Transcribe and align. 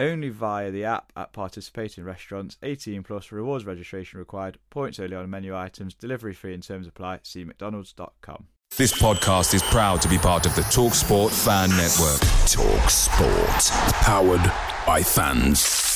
Only 0.00 0.28
via 0.28 0.70
the 0.70 0.84
app 0.84 1.12
at 1.16 1.32
participating 1.32 2.04
restaurants. 2.04 2.56
18 2.62 3.02
plus 3.02 3.32
rewards 3.32 3.66
registration 3.66 4.18
required. 4.18 4.58
Points 4.70 5.00
only 5.00 5.16
on 5.16 5.28
menu 5.28 5.56
items. 5.56 5.94
Delivery 5.94 6.34
fee 6.34 6.54
and 6.54 6.62
terms 6.62 6.86
apply. 6.86 7.20
See 7.22 7.44
mcdonalds.com. 7.44 8.46
This 8.76 8.92
podcast 8.92 9.54
is 9.54 9.62
proud 9.62 10.02
to 10.02 10.08
be 10.08 10.18
part 10.18 10.46
of 10.46 10.54
the 10.54 10.62
TalkSport 10.62 11.30
Fan 11.44 11.70
Network. 11.70 12.20
TalkSport, 12.46 13.72
powered 14.02 14.52
by 14.86 15.02
fans. 15.02 15.87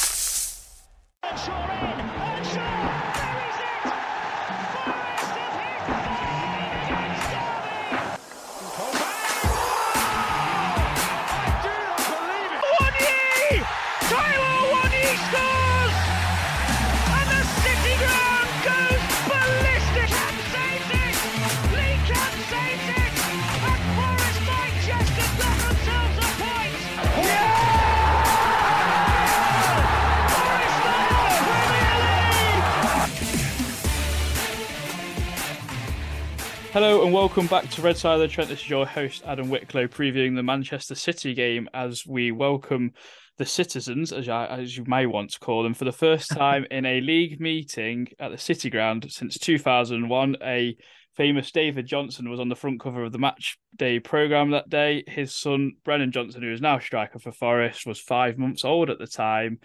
Welcome 37.35 37.47
back 37.47 37.71
to 37.71 37.81
Red 37.81 37.97
Side 37.97 38.17
of 38.17 38.21
the 38.21 38.29
Trent. 38.29 38.51
This 38.51 38.61
is 38.61 38.69
your 38.69 38.85
host 38.85 39.23
Adam 39.25 39.49
Wicklow 39.49 39.87
previewing 39.87 40.37
the 40.37 40.43
Manchester 40.43 40.95
City 40.95 41.33
game 41.33 41.67
as 41.73 42.07
we 42.07 42.31
welcome 42.31 42.93
the 43.39 43.47
citizens, 43.47 44.13
as, 44.13 44.29
I, 44.29 44.45
as 44.49 44.77
you 44.77 44.85
may 44.87 45.07
want 45.07 45.31
to 45.31 45.41
call 45.41 45.63
them, 45.63 45.73
for 45.73 45.87
the 45.87 45.93
first 45.93 46.29
time 46.37 46.67
in 46.71 46.85
a 46.85 47.01
league 47.01 47.41
meeting 47.41 48.09
at 48.21 48.33
the 48.33 48.37
City 48.37 48.69
Ground 48.69 49.07
since 49.09 49.39
2001. 49.39 50.37
A 50.43 50.77
famous 51.17 51.51
David 51.51 51.87
Johnson 51.87 52.29
was 52.29 52.39
on 52.39 52.51
the 52.51 52.55
front 52.55 52.83
cover 52.83 53.03
of 53.03 53.13
the 53.13 53.19
match 53.19 53.57
day 53.75 53.99
programme 53.99 54.51
that 54.51 54.69
day. 54.69 55.03
His 55.07 55.35
son, 55.35 55.73
Brennan 55.87 56.13
Johnson, 56.13 56.43
who 56.43 56.53
is 56.53 56.61
now 56.61 56.81
striker 56.81 57.19
for 57.19 57.33
Forest, 57.33 57.87
was 57.87 57.99
five 57.99 58.37
months 58.37 58.63
old 58.63 58.91
at 58.91 58.99
the 58.99 59.07
time. 59.07 59.59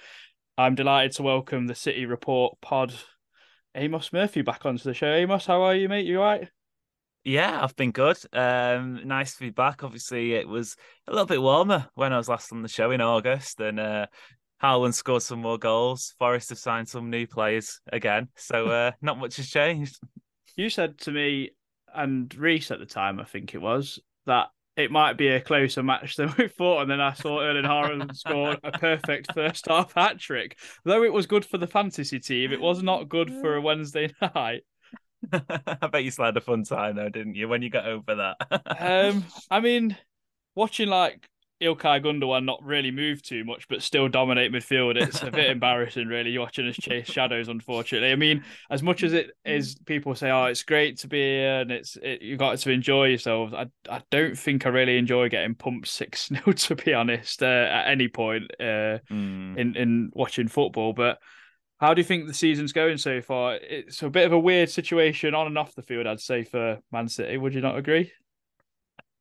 I'm 0.57 0.75
delighted 0.75 1.17
to 1.17 1.23
welcome 1.23 1.67
the 1.67 1.75
City 1.75 2.05
Report 2.05 2.57
pod, 2.61 2.93
Amos 3.75 4.13
Murphy, 4.13 4.41
back 4.41 4.65
onto 4.65 4.85
the 4.85 4.93
show. 4.93 5.11
Amos, 5.11 5.45
how 5.45 5.63
are 5.63 5.75
you, 5.75 5.89
mate? 5.89 6.05
You 6.05 6.21
all 6.21 6.27
right? 6.27 6.47
Yeah, 7.27 7.61
I've 7.61 7.75
been 7.75 7.91
good. 7.91 8.15
Um, 8.31 9.05
nice 9.05 9.35
to 9.35 9.41
be 9.41 9.49
back. 9.49 9.83
Obviously, 9.83 10.31
it 10.31 10.47
was 10.47 10.77
a 11.09 11.11
little 11.11 11.25
bit 11.25 11.41
warmer 11.41 11.85
when 11.93 12.13
I 12.13 12.17
was 12.17 12.29
last 12.29 12.53
on 12.53 12.61
the 12.61 12.69
show 12.69 12.91
in 12.91 13.01
August, 13.01 13.59
and 13.59 13.81
uh, 13.81 14.05
Haaland 14.63 14.93
scored 14.93 15.23
some 15.23 15.41
more 15.41 15.57
goals. 15.57 16.15
Forest 16.19 16.47
have 16.51 16.57
signed 16.57 16.87
some 16.87 17.09
new 17.09 17.27
players 17.27 17.81
again, 17.91 18.29
so 18.37 18.67
uh, 18.69 18.91
not 19.01 19.19
much 19.19 19.35
has 19.35 19.49
changed. 19.49 19.99
You 20.55 20.69
said 20.69 20.99
to 20.99 21.11
me 21.11 21.51
and 21.93 22.33
Reiss 22.33 22.71
at 22.71 22.79
the 22.79 22.85
time, 22.85 23.19
I 23.19 23.25
think 23.25 23.53
it 23.53 23.61
was, 23.61 23.99
that 24.25 24.47
it 24.77 24.89
might 24.89 25.17
be 25.17 25.27
a 25.27 25.41
closer 25.41 25.83
match 25.83 26.15
than 26.15 26.33
we 26.37 26.47
thought. 26.47 26.83
And 26.83 26.89
then 26.89 27.01
I 27.01 27.11
saw 27.11 27.41
Erling 27.41 27.65
Haaland 27.65 28.15
score 28.15 28.55
a 28.63 28.71
perfect 28.71 29.33
first 29.33 29.67
half 29.67 29.93
hat 29.95 30.17
trick. 30.17 30.57
Though 30.85 31.03
it 31.03 31.11
was 31.11 31.27
good 31.27 31.43
for 31.43 31.57
the 31.57 31.67
fantasy 31.67 32.21
team, 32.21 32.53
it 32.53 32.61
was 32.61 32.81
not 32.81 33.09
good 33.09 33.29
for 33.29 33.57
a 33.57 33.61
Wednesday 33.69 34.13
night. 34.33 34.61
I 35.33 35.87
bet 35.87 36.03
you 36.03 36.11
still 36.11 36.25
had 36.25 36.37
a 36.37 36.41
fun 36.41 36.63
time 36.63 36.95
though, 36.95 37.09
didn't 37.09 37.35
you? 37.35 37.47
When 37.47 37.61
you 37.61 37.69
got 37.69 37.85
over 37.85 38.15
that. 38.15 38.37
Um, 38.79 39.25
I 39.51 39.59
mean, 39.59 39.97
watching 40.55 40.89
like 40.89 41.27
Ilkay 41.59 42.03
Gundogan 42.03 42.45
not 42.45 42.63
really 42.63 42.91
move 42.91 43.23
too 43.23 43.43
much, 43.43 43.67
but 43.67 43.81
still 43.81 44.07
dominate 44.07 44.51
midfield. 44.51 44.95
It's 44.95 45.23
a 45.23 45.31
bit 45.31 45.49
embarrassing, 45.49 46.07
really, 46.07 46.29
You're 46.29 46.43
watching 46.43 46.67
us 46.67 46.75
chase 46.75 47.07
shadows. 47.09 47.47
Unfortunately, 47.47 48.11
I 48.11 48.15
mean, 48.15 48.43
as 48.69 48.83
much 48.83 49.01
as 49.01 49.13
it 49.13 49.31
is, 49.43 49.75
people 49.85 50.13
say, 50.13 50.29
"Oh, 50.29 50.45
it's 50.45 50.61
great 50.61 50.99
to 50.99 51.07
be 51.07 51.17
here 51.17 51.61
and 51.61 51.71
it's 51.71 51.97
it, 52.03 52.21
you 52.21 52.37
got 52.37 52.59
to 52.59 52.69
enjoy 52.69 53.05
yourselves." 53.05 53.55
I 53.55 53.65
I 53.89 54.03
don't 54.11 54.37
think 54.37 54.67
I 54.67 54.69
really 54.69 54.99
enjoy 54.99 55.29
getting 55.29 55.55
pumped 55.55 55.87
six 55.87 56.27
0 56.27 56.43
to 56.53 56.75
be 56.75 56.93
honest, 56.93 57.41
uh, 57.41 57.45
at 57.45 57.87
any 57.87 58.07
point 58.07 58.51
uh, 58.59 58.99
Mm. 59.09 59.57
in 59.57 59.75
in 59.75 60.09
watching 60.13 60.47
football. 60.47 60.93
But 60.93 61.17
how 61.79 61.93
do 61.93 62.01
you 62.01 62.05
think 62.05 62.27
the 62.27 62.33
season's 62.33 62.73
going 62.73 62.97
so 62.97 63.21
far? 63.21 63.55
It's 63.55 64.01
a 64.01 64.09
bit 64.09 64.25
of 64.25 64.33
a 64.33 64.39
weird 64.39 64.69
situation 64.69 65.35
on 65.35 65.47
and 65.47 65.57
off 65.57 65.75
the 65.75 65.83
field, 65.83 66.07
I'd 66.07 66.19
say, 66.19 66.43
for 66.43 66.79
Man 66.91 67.07
City. 67.07 67.37
Would 67.37 67.53
you 67.53 67.61
not 67.61 67.77
agree? 67.77 68.11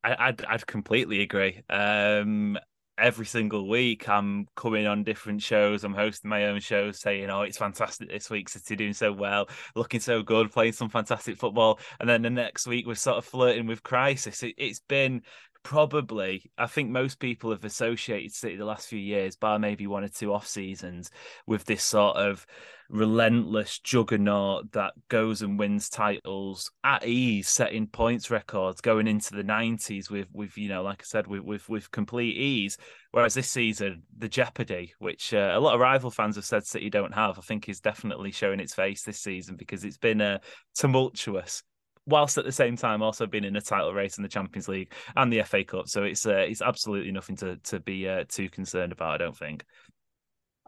I, 0.03 0.29
I'd 0.29 0.45
I'd 0.45 0.67
completely 0.67 1.21
agree. 1.21 1.63
Um, 1.69 2.59
every 2.99 3.27
single 3.27 3.69
week, 3.69 4.09
I'm 4.09 4.47
coming 4.57 4.87
on 4.87 5.05
different 5.05 5.43
shows. 5.43 5.85
I'm 5.85 5.95
hosting 5.95 6.31
my 6.31 6.47
own 6.47 6.61
shows, 6.61 7.01
saying, 7.01 7.29
"Oh, 7.29 7.43
it's 7.43 7.59
fantastic 7.59 8.09
this 8.09 8.31
week. 8.31 8.49
City 8.49 8.77
doing 8.77 8.93
so 8.93 9.13
well, 9.13 9.49
looking 9.75 10.01
so 10.01 10.23
good, 10.23 10.51
playing 10.51 10.73
some 10.73 10.89
fantastic 10.89 11.37
football." 11.37 11.79
And 12.01 12.09
then 12.09 12.23
the 12.23 12.31
next 12.31 12.67
week, 12.67 12.87
we're 12.87 12.95
sort 12.95 13.19
of 13.19 13.25
flirting 13.25 13.67
with 13.67 13.83
crisis. 13.83 14.43
It, 14.43 14.55
it's 14.57 14.81
been 14.81 15.23
probably, 15.67 16.49
I 16.57 16.69
think 16.69 16.91
most 16.91 17.19
people 17.19 17.51
have 17.51 17.65
associated 17.65 18.33
City 18.33 18.55
the 18.55 18.65
last 18.65 18.87
few 18.87 19.01
years, 19.01 19.35
bar 19.35 19.59
maybe 19.59 19.89
one 19.89 20.05
or 20.05 20.09
two 20.09 20.33
off 20.33 20.47
seasons, 20.47 21.11
with 21.45 21.65
this 21.65 21.83
sort 21.83 22.17
of 22.17 22.47
relentless 22.89 23.81
juggernaut 23.81 24.71
that 24.71 24.93
goes 25.09 25.43
and 25.43 25.59
wins 25.59 25.89
titles 25.89 26.71
at 26.85 27.05
ease, 27.05 27.49
setting 27.49 27.89
points 27.89 28.31
records, 28.31 28.81
going 28.81 29.09
into 29.09 29.35
the 29.35 29.43
nineties 29.43 30.09
with 30.09 30.29
with 30.33 30.57
you 30.57 30.69
know, 30.69 30.85
like 30.85 31.03
I 31.03 31.05
said, 31.05 31.27
with 31.27 31.43
with, 31.43 31.69
with 31.69 31.91
complete 31.91 32.37
ease. 32.37 32.79
Whereas 33.11 33.35
this 33.35 33.51
season, 33.51 34.05
the 34.17 34.29
jeopardy, 34.29 34.95
which 35.01 35.35
uh, 35.35 35.51
a 35.53 35.59
lot 35.59 35.75
of 35.75 35.81
rival 35.81 36.13
fans 36.13 36.37
have 36.37 36.45
said 36.45 36.65
City 36.65 36.91
don't 36.91 37.15
have, 37.15 37.41
I 37.41 37.43
think 37.43 37.69
is 37.69 37.81
definitely 37.81 38.31
showing 38.31 38.61
its 38.61 38.75
face 38.75 39.03
this 39.03 39.19
season 39.19 39.57
because 39.57 39.85
it's 39.85 39.99
been 39.99 40.21
uh, 40.21 40.39
tumultuous. 40.77 41.65
Whilst 42.07 42.39
at 42.39 42.45
the 42.45 42.53
same 42.53 42.77
time 42.77 43.03
also 43.03 43.27
being 43.27 43.45
in 43.45 43.57
a 43.57 43.61
title 43.61 43.93
race 43.93 44.17
in 44.17 44.23
the 44.23 44.29
Champions 44.29 44.69
League 44.69 44.93
and 45.17 45.33
the 45.33 45.43
FA 45.43 45.65
Cup, 45.65 45.89
so 45.89 46.05
it's 46.05 46.25
uh, 46.25 46.35
it's 46.49 46.63
absolutely 46.63 47.11
nothing 47.11 47.37
to 47.37 47.57
to 47.65 47.81
be 47.81 48.09
uh, 48.09 48.25
too 48.29 48.49
concerned 48.49 48.93
about. 48.93 49.15
I 49.15 49.25
don't 49.25 49.37
think. 49.37 49.65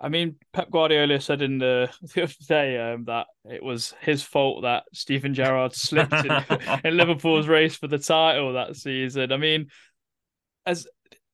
I 0.01 0.09
mean, 0.09 0.37
Pep 0.53 0.71
Guardiola 0.71 1.21
said 1.21 1.43
in 1.43 1.59
the, 1.59 1.91
the 2.15 2.23
other 2.23 2.33
day 2.47 2.93
um, 2.93 3.05
that 3.05 3.27
it 3.45 3.63
was 3.63 3.95
his 4.01 4.23
fault 4.23 4.63
that 4.63 4.85
Steven 4.93 5.35
Gerrard 5.35 5.75
slipped 5.75 6.13
in, 6.13 6.31
in 6.85 6.97
Liverpool's 6.97 7.49
race 7.49 7.77
for 7.77 7.89
the 7.89 7.99
title 7.99 8.53
that 8.53 8.77
season. 8.77 9.33
I 9.33 9.37
mean, 9.37 9.69
as 10.67 10.87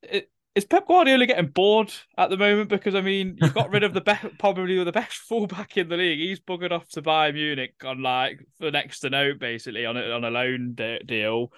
it, 0.02 0.30
is 0.54 0.64
Pep 0.64 0.86
Guardiola 0.86 1.26
getting 1.26 1.50
bored 1.50 1.92
at 2.16 2.30
the 2.30 2.36
moment? 2.36 2.68
Because 2.68 2.94
I 2.94 3.00
mean, 3.00 3.36
you 3.40 3.50
got 3.50 3.70
rid 3.70 3.82
of 3.82 3.92
the 3.92 4.00
best, 4.00 4.26
probably 4.38 4.82
the 4.82 4.92
best 4.92 5.16
fullback 5.16 5.76
in 5.76 5.88
the 5.88 5.96
league. 5.96 6.20
He's 6.20 6.40
buggered 6.40 6.70
off 6.70 6.88
to 6.90 7.02
Bayern 7.02 7.34
Munich 7.34 7.74
on 7.84 8.02
like 8.02 8.40
for 8.58 8.70
next 8.70 9.00
to 9.00 9.10
no, 9.10 9.34
basically 9.34 9.84
on 9.84 9.96
a, 9.96 10.10
on 10.10 10.24
a 10.24 10.30
loan 10.30 10.74
de- 10.74 11.02
deal. 11.02 11.52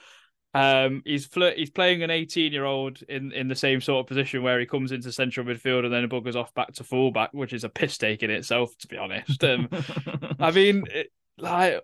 Um, 0.55 1.03
he's 1.05 1.27
fl- 1.27 1.55
he's 1.55 1.69
playing 1.69 2.03
an 2.03 2.11
18 2.11 2.51
year 2.51 2.65
old 2.65 3.03
in, 3.09 3.33
in 3.33 3.49
the 3.49 3.55
same 3.55 3.83
sort 3.83 4.01
of 4.01 4.07
position 4.07 4.43
where 4.43 4.59
he 4.59 4.65
comes 4.65 4.91
into 4.91 5.13
central 5.13 5.45
midfield 5.45 5.85
and 5.85 5.93
then 5.93 6.09
buggers 6.09 6.35
off 6.35 6.55
back 6.55 6.73
to 6.75 6.85
fullback, 6.85 7.35
which 7.35 7.53
is 7.53 7.65
a 7.65 7.69
piss 7.69 7.99
take 7.99 8.23
in 8.23 8.31
itself, 8.31 8.71
to 8.79 8.89
be 8.89 8.97
honest. 8.97 9.45
Um, 9.45 9.69
I 10.41 10.51
mean, 10.53 10.85
it, 10.91 11.13
like, 11.37 11.83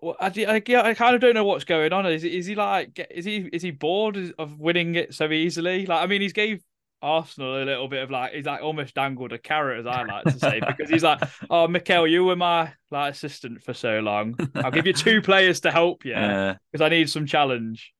well, 0.00 0.16
I, 0.20 0.26
I, 0.26 0.56
I 0.56 0.94
kind 0.94 1.14
of 1.14 1.20
don't 1.20 1.34
know 1.34 1.44
what's 1.44 1.64
going 1.64 1.92
on. 1.92 2.06
Is 2.06 2.24
is 2.24 2.46
he 2.46 2.54
like 2.54 3.06
is 3.10 3.24
he 3.24 3.48
is 3.52 3.62
he 3.62 3.70
bored 3.70 4.34
of 4.38 4.58
winning 4.58 4.94
it 4.94 5.14
so 5.14 5.30
easily? 5.30 5.86
Like, 5.86 6.02
I 6.02 6.06
mean, 6.06 6.20
he's 6.20 6.32
gave 6.32 6.62
Arsenal 7.02 7.62
a 7.62 7.64
little 7.64 7.88
bit 7.88 8.02
of 8.02 8.10
like 8.10 8.32
he's 8.32 8.46
like 8.46 8.62
almost 8.62 8.94
dangled 8.94 9.32
a 9.32 9.38
carrot, 9.38 9.80
as 9.80 9.86
I 9.86 10.04
like 10.04 10.24
to 10.24 10.38
say, 10.38 10.60
because 10.66 10.90
he's 10.90 11.02
like, 11.02 11.20
"Oh, 11.50 11.68
Mikel, 11.68 12.06
you 12.06 12.24
were 12.24 12.36
my 12.36 12.72
like 12.90 13.14
assistant 13.14 13.62
for 13.62 13.74
so 13.74 14.00
long. 14.00 14.36
I'll 14.56 14.70
give 14.70 14.86
you 14.86 14.92
two 14.92 15.22
players 15.22 15.60
to 15.60 15.70
help 15.70 16.04
you 16.04 16.14
because 16.14 16.80
I 16.80 16.88
need 16.88 17.10
some 17.10 17.26
challenge." 17.26 17.92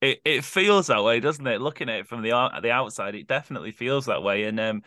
It 0.00 0.20
it 0.24 0.44
feels 0.44 0.86
that 0.86 1.04
way, 1.04 1.20
doesn't 1.20 1.46
it? 1.46 1.60
Looking 1.60 1.88
at 1.88 2.00
it 2.00 2.06
from 2.06 2.22
the 2.22 2.30
the 2.62 2.70
outside, 2.70 3.14
it 3.14 3.26
definitely 3.26 3.72
feels 3.72 4.06
that 4.06 4.22
way. 4.22 4.44
And 4.44 4.58
um, 4.58 4.82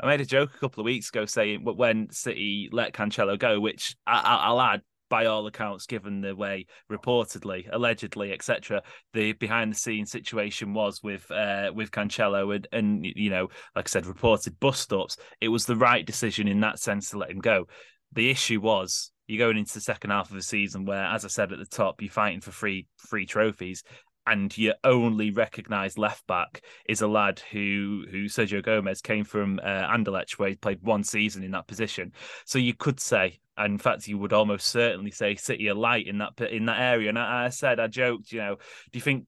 I 0.00 0.06
made 0.06 0.20
a 0.20 0.26
joke 0.26 0.54
a 0.54 0.58
couple 0.58 0.80
of 0.80 0.86
weeks 0.86 1.10
ago 1.10 1.26
saying 1.26 1.64
when 1.64 2.10
City 2.10 2.70
let 2.72 2.94
Cancelo 2.94 3.38
go, 3.38 3.60
which 3.60 3.96
I, 4.06 4.50
will 4.50 4.60
add 4.60 4.82
by 5.10 5.26
all 5.26 5.46
accounts, 5.46 5.84
given 5.84 6.22
the 6.22 6.34
way 6.34 6.64
reportedly, 6.90 7.68
allegedly, 7.70 8.32
etc., 8.32 8.82
the 9.12 9.32
behind 9.34 9.72
the 9.72 9.76
scenes 9.76 10.10
situation 10.10 10.72
was 10.72 11.02
with 11.02 11.30
uh, 11.30 11.70
with 11.74 11.90
Cancelo 11.90 12.54
and, 12.54 12.66
and 12.72 13.04
you 13.04 13.28
know, 13.28 13.48
like 13.76 13.88
I 13.88 13.90
said, 13.90 14.06
reported 14.06 14.58
bust 14.60 14.92
ups. 14.92 15.18
It 15.40 15.48
was 15.48 15.66
the 15.66 15.76
right 15.76 16.06
decision 16.06 16.48
in 16.48 16.60
that 16.60 16.78
sense 16.78 17.10
to 17.10 17.18
let 17.18 17.30
him 17.30 17.40
go. 17.40 17.66
The 18.12 18.30
issue 18.30 18.60
was 18.60 19.12
you're 19.26 19.46
going 19.46 19.58
into 19.58 19.74
the 19.74 19.80
second 19.80 20.10
half 20.10 20.30
of 20.30 20.36
the 20.36 20.42
season 20.42 20.86
where, 20.86 21.04
as 21.04 21.24
I 21.24 21.28
said 21.28 21.52
at 21.52 21.58
the 21.58 21.66
top, 21.66 22.00
you're 22.00 22.10
fighting 22.10 22.40
for 22.40 22.52
free 22.52 22.86
free 22.96 23.26
trophies 23.26 23.84
and 24.26 24.56
your 24.56 24.74
only 24.84 25.30
recognised 25.30 25.98
left 25.98 26.26
back 26.26 26.62
is 26.88 27.00
a 27.00 27.08
lad 27.08 27.40
who 27.50 28.04
who 28.10 28.24
Sergio 28.24 28.62
Gomez 28.62 29.00
came 29.00 29.24
from 29.24 29.58
uh, 29.62 29.86
Anderlecht, 29.88 30.38
where 30.38 30.50
he 30.50 30.56
played 30.56 30.82
one 30.82 31.02
season 31.02 31.42
in 31.42 31.50
that 31.52 31.66
position. 31.66 32.12
So 32.44 32.58
you 32.58 32.74
could 32.74 33.00
say, 33.00 33.40
in 33.66 33.78
fact, 33.78 34.08
you 34.08 34.18
would 34.18 34.32
almost 34.32 34.66
certainly 34.66 35.10
say 35.10 35.34
City 35.34 35.68
are 35.68 35.74
light 35.74 36.06
in 36.06 36.18
that 36.18 36.40
in 36.40 36.66
that 36.66 36.80
area. 36.80 37.08
And 37.08 37.18
I, 37.18 37.46
I 37.46 37.48
said, 37.48 37.80
I 37.80 37.86
joked, 37.86 38.32
you 38.32 38.38
know, 38.38 38.56
do 38.56 38.96
you 38.96 39.00
think 39.00 39.26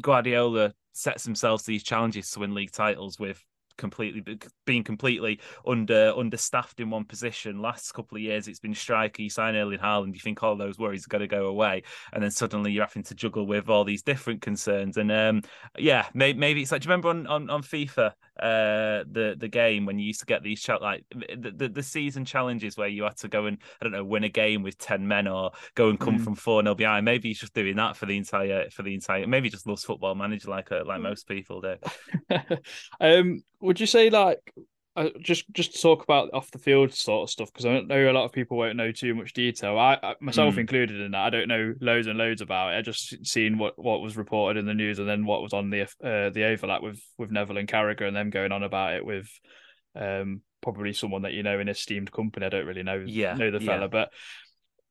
Guardiola 0.00 0.74
sets 0.92 1.24
themselves 1.24 1.64
these 1.64 1.82
challenges 1.82 2.30
to 2.30 2.40
win 2.40 2.54
league 2.54 2.72
titles 2.72 3.18
with 3.18 3.42
completely 3.76 4.38
being 4.64 4.84
completely 4.84 5.40
under 5.66 6.12
understaffed 6.16 6.80
in 6.80 6.90
one 6.90 7.04
position. 7.04 7.60
Last 7.60 7.92
couple 7.92 8.16
of 8.16 8.22
years, 8.22 8.48
it's 8.48 8.60
been 8.60 8.74
striker. 8.74 9.22
You 9.22 9.30
sign 9.30 9.56
Erling 9.56 9.78
Haaland, 9.78 10.14
you 10.14 10.20
think 10.20 10.42
all 10.42 10.56
those 10.56 10.78
worries 10.78 11.06
are 11.06 11.08
going 11.08 11.20
to 11.20 11.26
go 11.26 11.46
away, 11.46 11.82
and 12.12 12.22
then 12.22 12.30
suddenly 12.30 12.72
you're 12.72 12.84
having 12.84 13.04
to 13.04 13.14
juggle 13.14 13.46
with 13.46 13.68
all 13.68 13.84
these 13.84 14.02
different 14.02 14.42
concerns. 14.42 14.96
And 14.96 15.10
um, 15.10 15.42
yeah, 15.78 16.06
maybe, 16.14 16.38
maybe 16.38 16.62
it's 16.62 16.72
like. 16.72 16.82
Do 16.82 16.86
you 16.86 16.90
remember 16.90 17.08
on 17.08 17.26
on, 17.26 17.50
on 17.50 17.62
FIFA 17.62 18.12
uh, 18.40 19.04
the 19.10 19.36
the 19.38 19.48
game 19.48 19.86
when 19.86 19.98
you 19.98 20.06
used 20.06 20.20
to 20.20 20.26
get 20.26 20.42
these 20.42 20.68
like 20.80 21.04
the, 21.10 21.52
the, 21.54 21.68
the 21.68 21.82
season 21.82 22.24
challenges 22.24 22.76
where 22.76 22.88
you 22.88 23.04
had 23.04 23.16
to 23.16 23.28
go 23.28 23.46
and 23.46 23.58
I 23.80 23.84
don't 23.84 23.92
know 23.92 24.04
win 24.04 24.24
a 24.24 24.28
game 24.28 24.62
with 24.62 24.76
ten 24.76 25.06
men 25.06 25.28
or 25.28 25.52
go 25.74 25.88
and 25.88 26.00
come 26.00 26.18
mm. 26.18 26.24
from 26.24 26.34
four 26.34 26.62
0 26.62 26.74
behind. 26.74 27.04
Maybe 27.04 27.28
he's 27.28 27.38
just 27.38 27.54
doing 27.54 27.76
that 27.76 27.96
for 27.96 28.06
the 28.06 28.16
entire 28.16 28.70
for 28.70 28.82
the 28.82 28.94
entire. 28.94 29.26
Maybe 29.26 29.50
just 29.50 29.66
loves 29.66 29.84
football 29.84 30.14
manager 30.14 30.50
like 30.50 30.72
uh, 30.72 30.82
like 30.84 30.98
mm. 30.98 31.04
most 31.04 31.28
people 31.28 31.60
do. 31.60 31.76
um, 33.00 33.42
would 33.64 33.80
you 33.80 33.86
say 33.86 34.10
like 34.10 34.40
uh, 34.96 35.08
just 35.20 35.50
just 35.52 35.72
to 35.72 35.80
talk 35.80 36.04
about 36.04 36.30
off 36.32 36.50
the 36.52 36.58
field 36.58 36.92
sort 36.92 37.24
of 37.24 37.30
stuff 37.30 37.52
because 37.52 37.66
I 37.66 37.80
know 37.80 38.10
a 38.10 38.12
lot 38.12 38.26
of 38.26 38.32
people 38.32 38.56
won't 38.56 38.76
know 38.76 38.92
too 38.92 39.14
much 39.14 39.32
detail. 39.32 39.76
I, 39.76 39.98
I 40.00 40.14
myself 40.20 40.54
mm. 40.54 40.58
included 40.58 41.00
in 41.00 41.10
that. 41.12 41.24
I 41.24 41.30
don't 41.30 41.48
know 41.48 41.74
loads 41.80 42.06
and 42.06 42.16
loads 42.16 42.40
about 42.40 42.74
it. 42.74 42.78
I 42.78 42.82
just 42.82 43.26
seen 43.26 43.58
what, 43.58 43.76
what 43.76 44.02
was 44.02 44.16
reported 44.16 44.58
in 44.58 44.66
the 44.66 44.74
news 44.74 45.00
and 45.00 45.08
then 45.08 45.26
what 45.26 45.42
was 45.42 45.52
on 45.52 45.70
the 45.70 45.82
uh, 45.82 46.30
the 46.30 46.44
overlap 46.44 46.82
with 46.82 47.02
with 47.18 47.32
Neville 47.32 47.58
and 47.58 47.68
Carragher 47.68 48.06
and 48.06 48.14
them 48.14 48.30
going 48.30 48.52
on 48.52 48.62
about 48.62 48.94
it 48.94 49.04
with 49.04 49.28
um 49.96 50.42
probably 50.60 50.92
someone 50.92 51.22
that 51.22 51.32
you 51.32 51.42
know 51.42 51.58
in 51.58 51.68
esteemed 51.68 52.12
company. 52.12 52.46
I 52.46 52.50
don't 52.50 52.66
really 52.66 52.84
know 52.84 53.02
yeah, 53.04 53.34
know 53.34 53.50
the 53.50 53.60
fella, 53.60 53.82
yeah. 53.82 53.86
but 53.88 54.10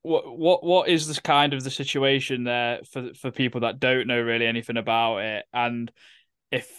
what 0.01 0.37
what 0.37 0.65
what 0.65 0.89
is 0.89 1.07
this 1.07 1.19
kind 1.19 1.53
of 1.53 1.63
the 1.63 1.71
situation 1.71 2.43
there 2.43 2.81
for 2.91 3.13
for 3.13 3.31
people 3.31 3.61
that 3.61 3.79
don't 3.79 4.07
know 4.07 4.19
really 4.19 4.45
anything 4.45 4.75
about 4.75 5.19
it 5.19 5.45
and 5.53 5.89
if 6.51 6.69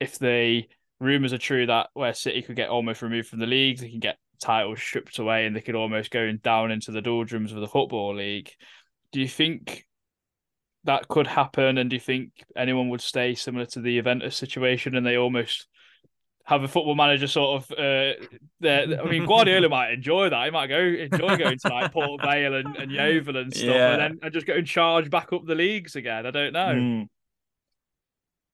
if 0.00 0.18
they 0.18 0.66
rumors 1.00 1.32
are 1.32 1.38
true 1.38 1.66
that 1.66 1.90
where 1.94 2.14
City 2.14 2.42
could 2.42 2.56
get 2.56 2.70
almost 2.70 3.02
removed 3.02 3.28
from 3.28 3.38
the 3.38 3.46
league, 3.46 3.78
they 3.78 3.90
can 3.90 4.00
get 4.00 4.18
titles 4.40 4.80
stripped 4.80 5.18
away, 5.18 5.46
and 5.46 5.54
they 5.54 5.60
could 5.60 5.74
almost 5.74 6.10
go 6.10 6.30
down 6.32 6.70
into 6.70 6.90
the 6.90 7.02
doldrums 7.02 7.52
of 7.52 7.60
the 7.60 7.68
football 7.68 8.14
league. 8.14 8.50
Do 9.12 9.20
you 9.20 9.28
think 9.28 9.86
that 10.84 11.08
could 11.08 11.26
happen? 11.26 11.78
And 11.78 11.90
do 11.90 11.96
you 11.96 12.00
think 12.00 12.32
anyone 12.56 12.88
would 12.90 13.00
stay 13.00 13.34
similar 13.34 13.66
to 13.66 13.80
the 13.80 13.96
Juventus 13.96 14.36
situation, 14.36 14.96
and 14.96 15.06
they 15.06 15.16
almost 15.16 15.66
have 16.44 16.62
a 16.62 16.68
football 16.68 16.94
manager 16.94 17.26
sort 17.26 17.62
of 17.62 17.70
uh 17.78 18.14
I 18.66 19.04
mean 19.04 19.26
Guardiola 19.26 19.68
might 19.68 19.90
enjoy 19.90 20.30
that. 20.30 20.46
He 20.46 20.50
might 20.50 20.68
go 20.68 20.78
enjoy 20.78 21.36
going 21.36 21.58
to 21.58 21.68
like 21.68 21.92
Port 21.92 22.22
Vale 22.22 22.54
and, 22.54 22.74
and 22.74 22.90
Yeovil 22.90 23.36
and 23.36 23.54
stuff 23.54 23.68
yeah. 23.68 23.92
and 23.92 24.00
then 24.00 24.18
and 24.22 24.32
just 24.32 24.46
go 24.46 24.54
and 24.54 24.66
charge 24.66 25.10
back 25.10 25.30
up 25.34 25.44
the 25.44 25.54
leagues 25.54 25.94
again. 25.94 26.24
I 26.24 26.30
don't 26.30 26.54
know. 26.54 26.74
Mm 26.74 27.08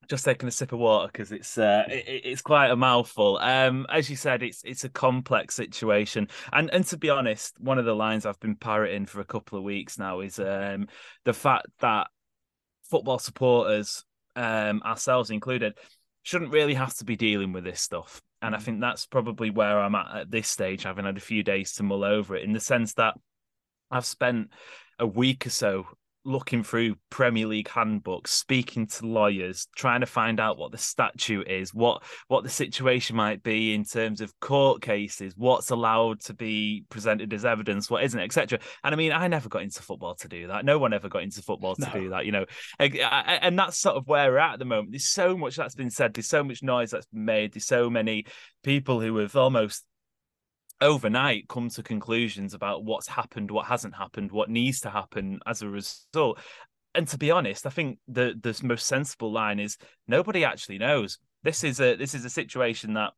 just 0.09 0.25
taking 0.25 0.49
a 0.49 0.53
sip 0.53 0.73
of 0.73 0.79
water 0.79 1.09
because 1.13 1.33
it's 1.33 1.59
uh, 1.59 1.85
it, 1.89 2.23
it's 2.25 2.43
quite 2.43 2.71
a 2.71 2.77
mouthful. 2.77 3.39
Um, 3.39 3.87
as 3.91 4.09
you 4.09 4.17
said, 4.17 4.43
it's 4.43 4.63
it's 4.65 4.85
a 4.85 4.89
complex 4.89 5.55
situation, 5.55 6.29
and 6.53 6.71
and 6.73 6.85
to 6.87 6.97
be 6.97 7.11
honest, 7.11 7.55
one 7.61 7.79
of 7.79 7.85
the 7.85 7.95
lines 7.95 8.27
I've 8.27 8.41
been 8.41 8.57
parroting 8.57 9.07
for 9.07 9.21
a 9.21 9.25
couple 9.25 9.59
of 9.59 9.65
weeks 9.65 9.99
now 9.99 10.21
is 10.21 10.39
um, 10.39 10.89
the 11.25 11.33
fact 11.33 11.67
that 11.81 12.09
football 12.91 13.19
supporters, 13.19 14.05
um, 14.37 14.83
ourselves 14.85 15.31
included, 15.31 15.75
shouldn't 16.23 16.53
really 16.53 16.75
have 16.75 16.95
to 16.97 17.05
be 17.05 17.17
dealing 17.17 17.53
with 17.53 17.65
this 17.65 17.81
stuff. 17.81 18.21
And 18.43 18.55
I 18.55 18.59
think 18.59 18.81
that's 18.81 19.07
probably 19.07 19.51
where 19.51 19.81
I'm 19.81 19.95
at 19.95 20.17
at 20.17 20.31
this 20.31 20.49
stage, 20.49 20.83
having 20.83 21.07
had 21.07 21.17
a 21.17 21.21
few 21.21 21.43
days 21.43 21.73
to 21.75 21.83
mull 21.83 22.05
over 22.05 22.37
it, 22.37 22.45
in 22.45 22.53
the 22.53 22.61
sense 22.61 22.95
that 22.95 23.15
I've 23.91 24.07
spent 24.07 24.51
a 24.99 25.07
week 25.07 25.47
or 25.47 25.51
so 25.51 25.87
looking 26.25 26.63
through 26.63 26.97
Premier 27.11 27.47
League 27.47 27.69
handbooks, 27.69 28.33
speaking 28.33 28.87
to 28.87 29.07
lawyers, 29.07 29.69
trying 29.77 30.01
to 30.01 30.07
find 30.07 30.41
out 30.41 30.59
what 30.59 30.73
the 30.73 30.79
statute 30.79 31.49
is, 31.49 31.75
what 31.75 32.03
what 32.29 32.43
the 32.43 32.51
situation 32.51 33.17
might 33.17 33.43
be 33.43 33.75
in 33.75 33.85
terms 33.85 34.21
of 34.21 34.33
court 34.41 34.83
cases, 34.83 35.35
what's 35.37 35.71
allowed 35.71 36.21
to 36.21 36.35
be 36.35 36.85
presented 36.89 37.33
as 37.33 37.45
evidence, 37.45 37.91
what 37.91 38.05
isn't, 38.05 38.21
etc. 38.21 38.59
And 38.83 38.95
I 38.95 38.97
mean, 38.97 39.13
I 39.13 39.29
never 39.29 39.49
got 39.49 39.63
into 39.63 39.83
football 39.83 40.15
to 40.17 40.29
do 40.29 40.49
that. 40.49 40.65
No 40.65 40.79
one 40.79 40.93
ever 40.93 41.09
got 41.09 41.23
into 41.23 41.43
football 41.43 41.75
to 41.77 41.87
no. 41.87 41.93
do 41.93 42.09
that, 42.11 42.27
you 42.27 42.33
know. 42.33 42.47
And 42.79 43.59
that's 43.59 43.79
sort 43.79 43.97
of 43.97 44.07
where 44.07 44.31
we're 44.31 44.39
at 44.39 44.55
at 44.55 44.59
the 44.59 44.65
moment. 44.65 44.93
There's 44.93 45.11
so 45.11 45.37
much 45.37 45.57
that's 45.57 45.75
been 45.75 45.91
said. 45.91 46.15
There's 46.15 46.29
so 46.29 46.43
much 46.43 46.63
noise 46.63 46.91
that's 46.91 47.07
been 47.07 47.25
made. 47.25 47.53
There's 47.53 47.67
so 47.67 47.91
many 47.91 48.27
people 48.63 49.01
who 49.01 49.17
have 49.19 49.37
almost 49.37 49.85
overnight 50.81 51.49
come 51.49 51.69
to 51.71 51.83
conclusions 51.83 52.55
about 52.55 52.85
what's 52.85 53.09
happened, 53.09 53.51
what 53.51 53.67
hasn't 53.67 53.95
happened, 53.95 54.33
what 54.33 54.51
needs 54.51 54.81
to 54.81 54.91
happen 54.91 55.41
as 55.47 55.63
a 55.63 55.69
result. 55.69 56.39
And 56.95 57.09
to 57.09 57.19
be 57.19 57.31
honest, 57.31 57.67
I 57.67 57.71
think 57.71 57.99
the 58.07 58.35
the 58.41 58.59
most 58.63 58.87
sensible 58.87 59.33
line 59.33 59.59
is 59.59 59.77
nobody 60.07 60.45
actually 60.45 60.79
knows. 60.79 61.19
This 61.43 61.65
is 61.65 61.81
a 61.81 61.97
this 61.97 62.15
is 62.15 62.25
a 62.25 62.31
situation 62.31 62.95
that 62.95 63.13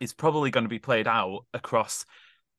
is 0.00 0.12
probably 0.12 0.50
going 0.50 0.64
to 0.64 0.68
be 0.68 0.78
played 0.78 1.08
out 1.08 1.46
across 1.54 2.04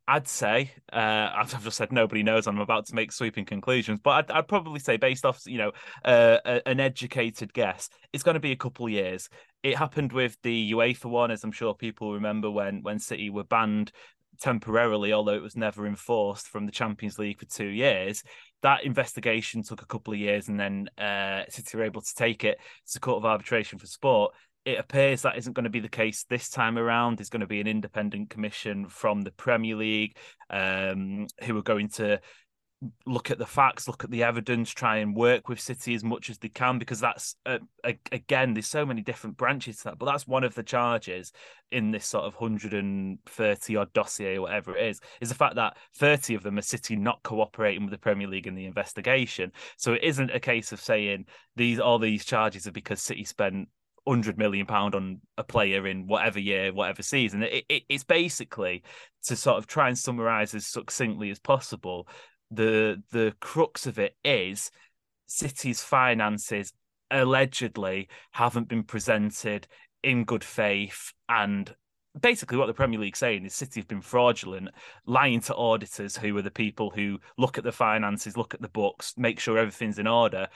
I'd 0.08 0.28
say 0.28 0.72
uh, 0.92 1.30
I've 1.36 1.64
just 1.64 1.78
said 1.78 1.92
nobody 1.92 2.24
knows. 2.24 2.48
I'm 2.48 2.60
about 2.60 2.86
to 2.88 2.96
make 2.96 3.12
sweeping 3.12 3.46
conclusions, 3.46 4.00
but 4.04 4.12
I'd, 4.12 4.32
I'd 4.32 4.48
probably 4.48 4.80
say 4.80 4.98
based 4.98 5.26
off 5.26 5.42
you 5.46 5.58
know 5.58 5.72
uh, 6.06 6.38
a, 6.46 6.68
an 6.68 6.80
educated 6.80 7.54
guess, 7.54 7.90
it's 8.14 8.24
going 8.24 8.36
to 8.36 8.40
be 8.40 8.52
a 8.52 8.58
couple 8.58 8.88
years. 8.90 9.30
It 9.64 9.78
happened 9.78 10.14
with 10.14 10.38
the 10.44 10.72
UEFA 10.72 11.06
one, 11.06 11.32
as 11.32 11.44
I'm 11.44 11.52
sure 11.52 11.74
people 11.74 12.14
remember 12.14 12.50
when 12.50 12.82
when 12.84 13.00
City 13.00 13.30
were 13.30 13.44
banned 13.44 13.92
temporarily, 14.40 15.14
although 15.14 15.34
it 15.34 15.42
was 15.42 15.58
never 15.58 15.88
enforced 15.88 16.48
from 16.48 16.66
the 16.66 16.72
Champions 16.72 17.20
League 17.20 17.40
for 17.40 17.46
two 17.46 17.68
years. 17.68 18.24
That 18.64 18.84
investigation 18.84 19.62
took 19.62 19.82
a 19.82 19.88
couple 19.88 20.14
of 20.14 20.20
years, 20.20 20.48
and 20.48 20.60
then 20.60 20.90
uh, 20.98 21.44
City 21.50 21.78
were 21.78 21.84
able 21.84 22.02
to 22.02 22.16
take 22.16 22.44
it 22.44 22.58
to 22.88 22.94
the 22.94 23.00
Court 23.00 23.18
of 23.18 23.26
Arbitration 23.26 23.78
for 23.78 23.88
Sport 23.88 24.34
it 24.68 24.80
appears 24.80 25.22
that 25.22 25.38
isn't 25.38 25.54
going 25.54 25.64
to 25.64 25.70
be 25.70 25.80
the 25.80 25.88
case 25.88 26.26
this 26.30 26.50
time 26.50 26.78
around. 26.78 27.18
There's 27.18 27.30
going 27.30 27.40
to 27.40 27.48
be 27.48 27.62
an 27.62 27.68
independent 27.68 28.30
commission 28.30 28.90
from 28.90 29.22
the 29.22 29.32
Premier 29.32 29.78
League 29.78 30.18
um, 30.50 31.28
who 31.46 31.58
are 31.58 31.64
going 31.64 31.88
to 31.92 32.20
look 33.06 33.32
at 33.32 33.38
the 33.38 33.46
facts, 33.46 33.88
look 33.88 34.04
at 34.04 34.12
the 34.12 34.24
evidence, 34.24 34.70
try 34.70 34.98
and 34.98 35.16
work 35.16 35.48
with 35.48 35.62
City 35.62 35.96
as 35.96 36.04
much 36.04 36.30
as 36.30 36.38
they 36.38 36.50
can 36.50 36.78
because 36.78 37.00
that's 37.00 37.38
uh, 37.46 37.60
again 38.12 38.54
there's 38.54 38.68
so 38.68 38.86
many 38.86 39.02
different 39.02 39.38
branches 39.38 39.78
to 39.78 39.84
that, 39.86 40.00
but 40.00 40.06
that's 40.06 40.28
one 40.28 40.44
of 40.44 40.54
the 40.54 40.64
charges 40.64 41.32
in 41.72 41.92
this 41.92 42.06
sort 42.06 42.26
of 42.26 42.36
130 42.36 43.76
odd 43.78 43.94
dossier 43.94 44.36
or 44.36 44.42
whatever 44.42 44.76
it 44.76 44.86
is 44.86 45.00
is 45.22 45.30
the 45.30 45.36
fact 45.36 45.56
that 45.56 45.78
30 45.96 46.36
of 46.36 46.44
them 46.44 46.58
are 46.58 46.62
City 46.62 46.98
not 46.98 47.24
cooperating 47.24 47.84
with 47.84 47.92
the 47.92 47.98
Premier 47.98 48.28
League 48.28 48.48
in 48.48 48.56
the 48.56 48.66
investigation. 48.66 49.54
So 49.78 49.94
it 49.94 50.04
isn't 50.04 50.32
a 50.32 50.42
case 50.42 50.74
of 50.74 50.82
saying 50.82 51.26
these 51.56 51.80
all 51.80 52.00
these 52.00 52.26
charges 52.26 52.68
are 52.68 52.72
because 52.72 53.02
City 53.02 53.24
spent 53.24 53.70
hundred 54.08 54.38
million 54.38 54.66
pound 54.66 54.96
on 54.96 55.22
a 55.38 55.44
player 55.44 55.86
in 55.86 56.08
whatever 56.08 56.40
year, 56.40 56.74
whatever 56.74 57.02
season. 57.02 57.44
It, 57.44 57.66
it, 57.70 57.84
it's 57.90 58.04
basically 58.04 58.84
to 59.24 59.36
sort 59.36 59.58
of 59.58 59.68
try 59.68 59.88
and 59.88 59.98
summarize 59.98 60.54
as 60.56 60.66
succinctly 60.66 61.30
as 61.30 61.40
possible. 61.40 62.08
The 62.52 63.04
the 63.12 63.34
crux 63.40 63.86
of 63.86 64.00
it 64.00 64.16
is 64.24 64.72
City's 65.28 65.82
finances 65.82 66.74
allegedly 67.12 68.10
haven't 68.32 68.68
been 68.68 68.84
presented 68.84 69.68
in 70.04 70.24
good 70.24 70.44
faith 70.44 71.14
and 71.30 71.74
basically 72.22 72.58
what 72.58 72.68
the 72.68 72.74
Premier 72.74 73.00
League 73.00 73.18
saying 73.18 73.46
is 73.46 73.54
City 73.54 73.80
have 73.80 73.88
been 73.88 74.02
fraudulent, 74.02 74.70
lying 75.06 75.40
to 75.42 75.56
auditors 75.56 76.18
who 76.18 76.36
are 76.38 76.42
the 76.42 76.52
people 76.52 76.90
who 76.90 77.20
look 77.38 77.58
at 77.58 77.64
the 77.64 77.72
finances, 77.72 78.38
look 78.38 78.54
at 78.54 78.62
the 78.62 78.70
books, 78.70 79.14
make 79.18 79.40
sure 79.40 79.58
everything's 79.58 80.00
in 80.00 80.08
order, 80.08 80.48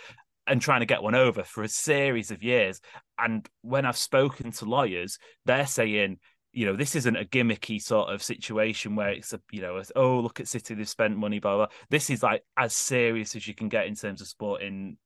and 0.47 0.61
trying 0.61 0.79
to 0.81 0.85
get 0.85 1.03
one 1.03 1.15
over 1.15 1.43
for 1.43 1.63
a 1.63 1.69
series 1.69 2.31
of 2.31 2.43
years. 2.43 2.81
And 3.17 3.47
when 3.61 3.85
I've 3.85 3.97
spoken 3.97 4.51
to 4.53 4.65
lawyers, 4.65 5.17
they're 5.45 5.67
saying, 5.67 6.17
you 6.53 6.65
know, 6.65 6.75
this 6.75 6.95
isn't 6.95 7.15
a 7.15 7.25
gimmicky 7.25 7.81
sort 7.81 8.13
of 8.13 8.21
situation 8.21 8.95
where 8.95 9.09
it's 9.09 9.33
a, 9.33 9.41
you 9.51 9.61
know, 9.61 9.81
oh, 9.95 10.19
look 10.19 10.39
at 10.39 10.47
City, 10.47 10.73
they've 10.73 10.89
spent 10.89 11.17
money, 11.17 11.39
blah, 11.39 11.55
blah. 11.55 11.67
This 11.89 12.09
is 12.09 12.23
like 12.23 12.43
as 12.57 12.73
serious 12.73 13.35
as 13.35 13.47
you 13.47 13.55
can 13.55 13.69
get 13.69 13.87
in 13.87 13.95
terms 13.95 14.21
of 14.21 14.27
sporting 14.27 14.97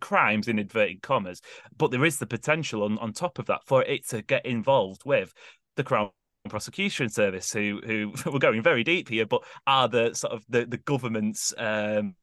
crimes 0.00 0.48
in 0.48 0.58
inverted 0.58 1.02
commas. 1.02 1.40
But 1.76 1.90
there 1.90 2.04
is 2.04 2.18
the 2.18 2.26
potential 2.26 2.82
on, 2.82 2.98
on 2.98 3.12
top 3.12 3.38
of 3.38 3.46
that 3.46 3.62
for 3.66 3.82
it 3.82 4.08
to 4.08 4.22
get 4.22 4.44
involved 4.44 5.02
with 5.04 5.32
the 5.76 5.84
Crown 5.84 6.10
prosecution 6.48 7.10
service 7.10 7.52
who 7.52 7.80
who 7.84 8.12
we're 8.30 8.38
going 8.38 8.62
very 8.62 8.82
deep 8.82 9.08
here 9.08 9.26
but 9.26 9.42
are 9.66 9.86
the 9.86 10.14
sort 10.14 10.32
of 10.32 10.42
the 10.48 10.64
the 10.64 10.78
government's 10.78 11.52
um 11.58 12.14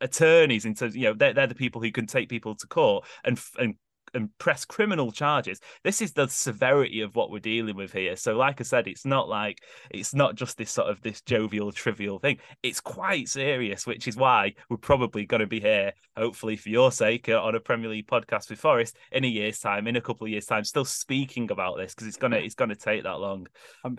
attorneys 0.00 0.64
in 0.64 0.74
terms 0.74 0.94
you 0.94 1.04
know 1.04 1.14
they're, 1.14 1.34
they're 1.34 1.46
the 1.46 1.54
people 1.54 1.82
who 1.82 1.90
can 1.90 2.06
take 2.06 2.28
people 2.28 2.54
to 2.54 2.66
court 2.66 3.04
and 3.24 3.40
and 3.58 3.74
and 4.14 4.36
press 4.38 4.64
criminal 4.64 5.12
charges. 5.12 5.60
This 5.84 6.00
is 6.00 6.12
the 6.12 6.28
severity 6.28 7.00
of 7.00 7.14
what 7.14 7.30
we're 7.30 7.38
dealing 7.40 7.76
with 7.76 7.92
here. 7.92 8.16
So, 8.16 8.36
like 8.36 8.60
I 8.60 8.64
said, 8.64 8.86
it's 8.86 9.04
not 9.04 9.28
like 9.28 9.62
it's 9.90 10.14
not 10.14 10.34
just 10.34 10.56
this 10.58 10.70
sort 10.70 10.88
of 10.88 11.00
this 11.02 11.20
jovial, 11.22 11.72
trivial 11.72 12.18
thing. 12.18 12.38
It's 12.62 12.80
quite 12.80 13.28
serious, 13.28 13.86
which 13.86 14.08
is 14.08 14.16
why 14.16 14.54
we're 14.68 14.76
probably 14.76 15.26
going 15.26 15.40
to 15.40 15.46
be 15.46 15.60
here, 15.60 15.92
hopefully 16.16 16.56
for 16.56 16.68
your 16.68 16.92
sake, 16.92 17.28
uh, 17.28 17.40
on 17.42 17.54
a 17.54 17.60
Premier 17.60 17.90
League 17.90 18.06
podcast 18.06 18.50
with 18.50 18.60
Forest 18.60 18.96
in 19.12 19.24
a 19.24 19.28
year's 19.28 19.58
time, 19.58 19.86
in 19.86 19.96
a 19.96 20.00
couple 20.00 20.26
of 20.26 20.30
years' 20.30 20.46
time, 20.46 20.64
still 20.64 20.84
speaking 20.84 21.50
about 21.50 21.76
this 21.76 21.94
because 21.94 22.08
it's 22.08 22.16
gonna 22.16 22.36
it's 22.36 22.54
gonna 22.54 22.76
take 22.76 23.04
that 23.04 23.20
long. 23.20 23.46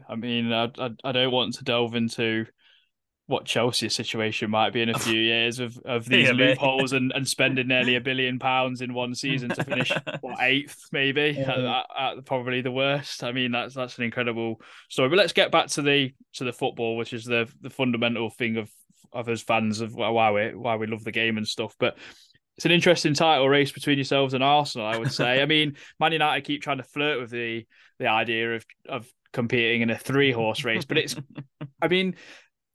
I 0.07 0.15
mean, 0.15 0.51
I, 0.51 0.69
I 0.77 0.89
I 1.03 1.11
don't 1.11 1.31
want 1.31 1.55
to 1.55 1.63
delve 1.63 1.95
into 1.95 2.45
what 3.29 3.45
Chelsea's 3.45 3.93
situation 3.93 4.49
might 4.49 4.73
be 4.73 4.81
in 4.81 4.89
a 4.89 4.97
few 4.99 5.19
years 5.19 5.59
of, 5.59 5.77
of 5.85 6.05
these 6.05 6.29
yeah, 6.29 6.33
loopholes 6.33 6.93
and, 6.93 7.11
and 7.13 7.27
spending 7.27 7.67
nearly 7.69 7.95
a 7.95 8.01
billion 8.01 8.39
pounds 8.39 8.81
in 8.81 8.91
one 8.91 9.13
season 9.13 9.49
to 9.49 9.63
finish 9.63 9.91
what 10.21 10.41
eighth 10.41 10.87
maybe 10.91 11.35
yeah. 11.37 11.83
at, 11.99 12.17
at, 12.17 12.25
probably 12.25 12.61
the 12.61 12.71
worst. 12.71 13.23
I 13.23 13.31
mean 13.31 13.51
that's 13.51 13.75
that's 13.75 13.99
an 13.99 14.03
incredible 14.03 14.59
story. 14.89 15.09
But 15.09 15.19
let's 15.19 15.33
get 15.33 15.51
back 15.51 15.67
to 15.67 15.83
the 15.83 16.11
to 16.33 16.43
the 16.43 16.51
football, 16.51 16.97
which 16.97 17.13
is 17.13 17.23
the 17.23 17.47
the 17.61 17.69
fundamental 17.69 18.31
thing 18.31 18.57
of 18.57 18.67
of 19.13 19.29
us 19.29 19.43
fans 19.43 19.79
of 19.79 19.93
why 19.93 20.31
we 20.31 20.55
why 20.55 20.77
we 20.77 20.87
love 20.87 21.03
the 21.03 21.11
game 21.11 21.37
and 21.37 21.47
stuff. 21.47 21.75
But 21.79 21.99
it's 22.57 22.65
an 22.65 22.71
interesting 22.71 23.13
title 23.13 23.47
race 23.47 23.71
between 23.71 23.99
yourselves 23.99 24.33
and 24.33 24.43
Arsenal, 24.43 24.87
I 24.87 24.97
would 24.97 25.11
say. 25.11 25.39
I 25.39 25.45
mean, 25.45 25.77
Man 25.99 26.13
United 26.13 26.45
keep 26.45 26.63
trying 26.63 26.77
to 26.77 26.83
flirt 26.83 27.21
with 27.21 27.29
the 27.29 27.67
the 27.99 28.07
idea 28.07 28.55
of 28.55 28.65
of 28.87 29.07
competing 29.31 29.81
in 29.81 29.91
a 29.91 29.97
three 29.97 30.31
horse 30.31 30.63
race, 30.63 30.85
but 30.85 30.97
it's 30.97 31.15
I 31.79 31.89
mean 31.89 32.15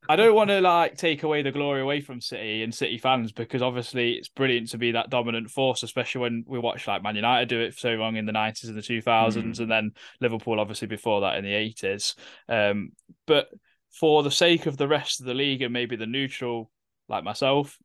I 0.09 0.17
don't 0.17 0.35
want 0.35 0.51
to 0.51 0.61
like 0.61 0.97
take 0.97 1.23
away 1.23 1.43
the 1.43 1.51
glory 1.51 1.81
away 1.81 2.01
from 2.01 2.21
City 2.21 2.63
and 2.63 2.75
City 2.75 2.99
fans 2.99 3.33
because 3.33 3.63
obviously 3.63 4.15
it's 4.15 4.29
brilliant 4.29 4.69
to 4.71 4.79
be 4.79 4.93
that 4.93 5.11
dominant 5.11 5.51
force, 5.51 5.83
especially 5.83 6.21
when 6.21 6.45
we 6.47 6.59
watch 6.59 6.87
like 6.87 7.03
Man 7.03 7.17
United 7.17 7.49
do 7.49 7.61
it 7.61 7.75
for 7.75 7.81
so 7.81 7.91
long 7.95 8.17
in 8.17 8.27
the 8.27 8.33
nineties 8.33 8.69
and 8.69 8.77
the 8.77 8.83
two 8.83 9.01
thousands, 9.01 9.59
mm. 9.59 9.63
and 9.63 9.71
then 9.71 9.93
Liverpool 10.21 10.61
obviously 10.61 10.89
before 10.89 11.23
that 11.23 11.37
in 11.37 11.45
the 11.45 11.55
eighties. 11.55 12.15
Um, 12.49 12.93
but 13.27 13.49
for 13.93 14.23
the 14.23 14.31
sake 14.31 14.67
of 14.67 14.77
the 14.77 14.89
rest 14.89 15.21
of 15.21 15.27
the 15.27 15.35
league 15.35 15.63
and 15.63 15.73
maybe 15.73 15.97
the 15.97 16.07
neutral 16.07 16.71
like 17.09 17.25
myself, 17.25 17.79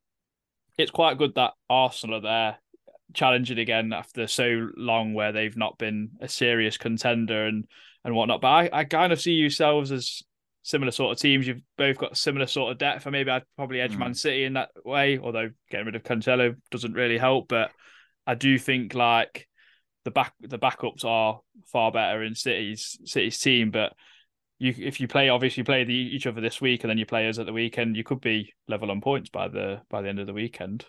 it's 0.78 0.92
quite 0.92 1.18
good 1.18 1.36
that 1.36 1.54
Arsenal 1.70 2.18
are 2.18 2.22
there 2.22 2.58
challenging 3.14 3.60
again 3.60 3.94
after 3.94 4.28
so 4.28 4.70
long 4.76 5.14
where 5.14 5.32
they've 5.32 5.58
not 5.58 5.78
been 5.78 6.12
a 6.22 6.28
serious 6.28 6.78
contender 6.78 7.46
and 7.46 7.66
and 8.04 8.16
whatnot. 8.16 8.42
But 8.42 8.48
I, 8.48 8.70
I 8.72 8.84
kind 8.84 9.14
of 9.14 9.22
see 9.22 9.34
yourselves 9.34 9.92
as 9.92 10.24
similar 10.64 10.92
sort 10.92 11.12
of 11.12 11.22
teams. 11.22 11.48
You've 11.48 11.62
both 11.78 11.98
got 11.98 12.18
similar 12.18 12.48
sort 12.48 12.72
of 12.72 12.78
depth, 12.78 13.06
and 13.06 13.14
maybe 13.14 13.32
I'd 13.32 13.44
probably 13.56 13.82
edge 13.82 13.94
mm. 13.94 14.00
Man 14.00 14.14
City 14.14 14.44
in 14.44 14.54
that 14.54 14.70
way. 14.84 15.20
Although 15.20 15.50
getting 15.70 15.86
rid 15.86 15.96
of 15.96 16.04
Cancelo 16.04 16.56
doesn't 16.72 16.94
really 16.94 17.18
help, 17.18 17.48
but 17.48 17.72
I 18.26 18.36
do 18.36 18.58
think 18.60 18.94
like 18.94 19.48
the 20.06 20.12
back 20.12 20.34
the 20.40 20.60
backups 20.60 21.06
are 21.06 21.42
far 21.72 21.92
better 21.92 22.24
in 22.24 22.36
City's 22.36 23.00
City's 23.06 23.40
team. 23.40 23.72
But 23.72 23.94
you 24.58 24.74
if 24.78 25.00
you 25.00 25.08
play 25.08 25.30
obviously 25.30 25.64
play 25.64 25.84
the, 25.84 25.94
each 25.94 26.28
other 26.28 26.42
this 26.42 26.62
week 26.62 26.84
and 26.84 26.90
then 26.90 26.98
you 26.98 27.06
play 27.06 27.28
us 27.28 27.40
at 27.40 27.46
the 27.46 27.54
weekend, 27.54 27.98
you 27.98 28.04
could 28.04 28.22
be 28.22 28.54
level 28.68 28.92
on 28.92 29.02
points 29.02 29.30
by 29.30 29.48
the 29.48 29.82
by 29.90 30.02
the 30.02 30.10
end 30.10 30.20
of 30.20 30.28
the 30.28 30.34
weekend. 30.34 30.86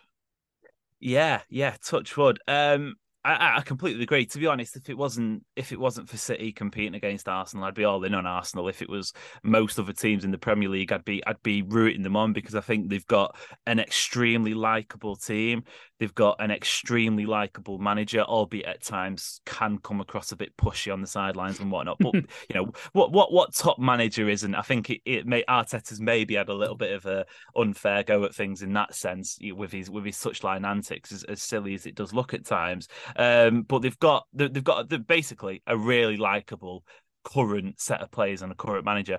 Yeah, 0.99 1.41
yeah, 1.49 1.77
touch 1.83 2.15
wood. 2.17 2.41
Um, 2.47 2.97
I, 3.23 3.59
I, 3.59 3.61
completely 3.61 4.03
agree. 4.03 4.25
To 4.25 4.39
be 4.39 4.47
honest, 4.47 4.77
if 4.77 4.89
it 4.89 4.97
wasn't 4.97 5.45
if 5.55 5.73
it 5.73 5.81
wasn't 5.81 6.09
for 6.09 6.17
City 6.17 6.53
competing 6.53 6.95
against 6.95 7.29
Arsenal, 7.29 7.67
I'd 7.67 7.75
be 7.75 7.85
all 7.85 8.03
in 8.05 8.15
on 8.15 8.25
Arsenal. 8.25 8.69
If 8.69 8.81
it 8.81 8.89
was 8.89 9.13
most 9.43 9.79
other 9.79 9.93
teams 9.93 10.25
in 10.25 10.31
the 10.31 10.39
Premier 10.39 10.71
League, 10.71 10.91
I'd 10.91 11.05
be 11.05 11.23
I'd 11.27 11.43
be 11.43 11.61
rooting 11.61 12.03
them 12.03 12.17
on 12.17 12.33
because 12.33 12.55
I 12.55 12.63
think 12.63 12.89
they've 12.89 13.07
got 13.07 13.37
an 13.67 13.79
extremely 13.79 14.55
likable 14.55 15.17
team. 15.17 15.65
They've 16.01 16.15
got 16.15 16.37
an 16.41 16.51
extremely 16.51 17.27
likable 17.27 17.79
manager, 17.79 18.23
albeit 18.23 18.65
at 18.65 18.83
times 18.83 19.43
can 19.45 19.77
come 19.79 20.01
across 20.01 20.33
a 20.33 20.37
bit 20.37 20.57
pushy 20.57 20.91
on 20.91 21.03
the 21.03 21.07
sidelines 21.07 21.61
and 21.61 21.71
whatnot. 21.71 21.99
But 22.01 22.15
you 22.15 22.55
know 22.55 22.73
what 22.93 23.13
what 23.13 23.31
what 23.33 23.55
top 23.55 23.79
manager 23.79 24.27
isn't? 24.29 24.55
I 24.55 24.63
think 24.63 24.89
it, 24.89 25.03
it 25.05 25.27
may 25.27 25.45
Arteta's 25.45 26.01
maybe 26.01 26.37
had 26.37 26.49
a 26.49 26.55
little 26.55 26.77
bit 26.77 26.93
of 26.93 27.05
a 27.05 27.27
unfair 27.55 28.03
go 28.03 28.25
at 28.25 28.35
things 28.35 28.63
in 28.63 28.73
that 28.73 28.95
sense 28.95 29.39
with 29.55 29.73
his 29.73 29.91
with 29.91 30.07
his 30.07 30.17
touchline 30.17 30.67
antics, 30.67 31.13
as, 31.13 31.23
as 31.25 31.43
silly 31.43 31.75
as 31.75 31.85
it 31.85 31.95
does 31.95 32.15
look 32.15 32.33
at 32.33 32.47
times. 32.47 32.89
Um, 33.17 33.63
but 33.63 33.83
they've 33.83 33.99
got 33.99 34.27
they've 34.33 34.65
got 34.65 34.89
basically 35.07 35.63
a 35.67 35.77
really 35.77 36.17
likable 36.17 36.83
current 37.25 37.79
set 37.79 38.01
of 38.01 38.11
players 38.11 38.41
and 38.41 38.51
a 38.51 38.55
current 38.55 38.87
manager 38.87 39.19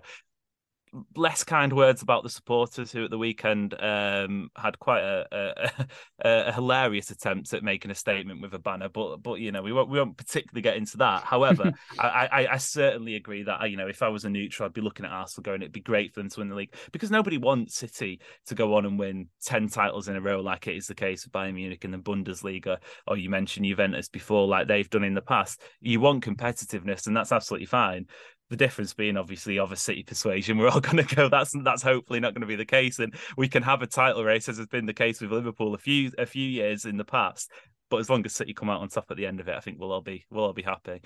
less 1.16 1.44
kind 1.44 1.72
words 1.72 2.02
about 2.02 2.24
the 2.24 2.30
supporters 2.30 2.92
who 2.92 3.06
at 3.06 3.10
the 3.10 3.18
weekend 3.18 3.74
um, 3.80 4.50
had 4.56 4.78
quite 4.80 5.02
a, 5.02 5.26
a, 6.26 6.30
a, 6.48 6.52
hilarious 6.52 7.12
attempt 7.12 7.54
at 7.54 7.64
making 7.64 7.92
a 7.92 7.96
statement 7.96 8.42
with 8.42 8.54
a 8.54 8.60
banner, 8.60 8.90
but 8.90 9.18
but 9.18 9.40
you 9.40 9.52
know 9.52 9.62
we 9.62 9.72
won't 9.72 9.90
we 9.90 9.98
won't 9.98 10.18
particularly 10.18 10.62
get 10.62 10.76
into 10.76 10.98
that. 10.98 11.24
However, 11.24 11.72
I, 12.00 12.28
I, 12.32 12.48
I 12.54 12.58
certainly 12.58 13.16
agree 13.16 13.44
that 13.44 13.70
you 13.70 13.78
know 13.78 13.88
if 13.88 14.02
I 14.02 14.10
was 14.10 14.26
a 14.26 14.30
neutral, 14.30 14.66
I'd 14.66 14.74
be 14.74 14.82
looking 14.82 15.06
at 15.06 15.12
Arsenal 15.12 15.44
going, 15.44 15.62
it'd 15.62 15.72
be 15.72 15.80
great 15.80 16.14
for 16.14 16.20
them 16.20 16.30
to 16.30 16.40
win 16.40 16.50
the 16.50 16.56
league 16.56 16.76
because 16.92 17.12
nobody 17.12 17.38
wants 17.38 17.76
City 17.76 18.20
to 18.48 18.56
go 18.56 18.76
on 18.76 18.86
and 18.86 19.00
win 19.00 19.28
ten 19.42 19.70
titles 19.70 20.10
in 20.10 20.18
a 20.18 20.22
row 20.22 20.42
like 20.42 20.68
it 20.68 20.76
is 20.76 20.88
the 20.88 20.96
case 20.96 21.26
with 21.26 21.32
Bayern 21.32 21.54
Munich 21.54 21.86
in 21.86 21.92
the 21.92 21.98
Bundesliga, 21.98 22.78
or 23.08 23.18
you 23.18 23.30
mentioned 23.30 23.66
Juventus 23.66 24.10
before, 24.10 24.48
like 24.48 24.68
they've 24.68 24.90
done 24.90 25.06
in 25.06 25.14
the 25.14 25.22
past. 25.22 25.62
You 25.80 26.02
want 26.02 26.26
competitiveness, 26.26 27.08
and 27.08 27.16
that's 27.16 27.32
absolutely 27.32 27.68
fine 27.68 28.08
the 28.52 28.58
difference 28.58 28.94
being 28.94 29.16
obviously 29.16 29.58
of 29.58 29.72
a 29.72 29.78
city 29.78 30.04
persuasion 30.04 30.58
we're 30.58 30.68
all 30.68 30.80
going 30.82 31.04
to 31.04 31.16
go 31.16 31.30
that's 31.30 31.56
that's 31.64 31.82
hopefully 31.82 32.20
not 32.20 32.34
going 32.34 32.42
to 32.42 32.48
be 32.48 32.58
the 32.58 32.66
case 32.66 33.00
and 33.00 33.16
we 33.38 33.48
can 33.48 33.64
have 33.64 33.82
a 33.82 33.88
title 33.88 34.24
race 34.24 34.50
as 34.50 34.58
has 34.58 34.68
been 34.68 34.86
the 34.86 34.94
case 34.94 35.22
with 35.22 35.32
liverpool 35.32 35.74
a 35.74 35.78
few 35.78 36.12
a 36.18 36.26
few 36.26 36.48
years 36.48 36.84
in 36.84 36.98
the 36.98 37.06
past 37.06 37.50
but 37.90 37.98
as 37.98 38.10
long 38.10 38.24
as 38.26 38.34
city 38.34 38.54
come 38.54 38.70
out 38.70 38.82
on 38.82 38.90
top 38.90 39.06
at 39.10 39.16
the 39.16 39.26
end 39.26 39.40
of 39.40 39.48
it 39.48 39.56
i 39.56 39.62
think 39.62 39.80
we'll 39.80 39.94
all 39.94 40.02
be 40.02 40.26
we'll 40.30 40.44
all 40.44 40.54
be 40.54 40.62
happy 40.62 41.00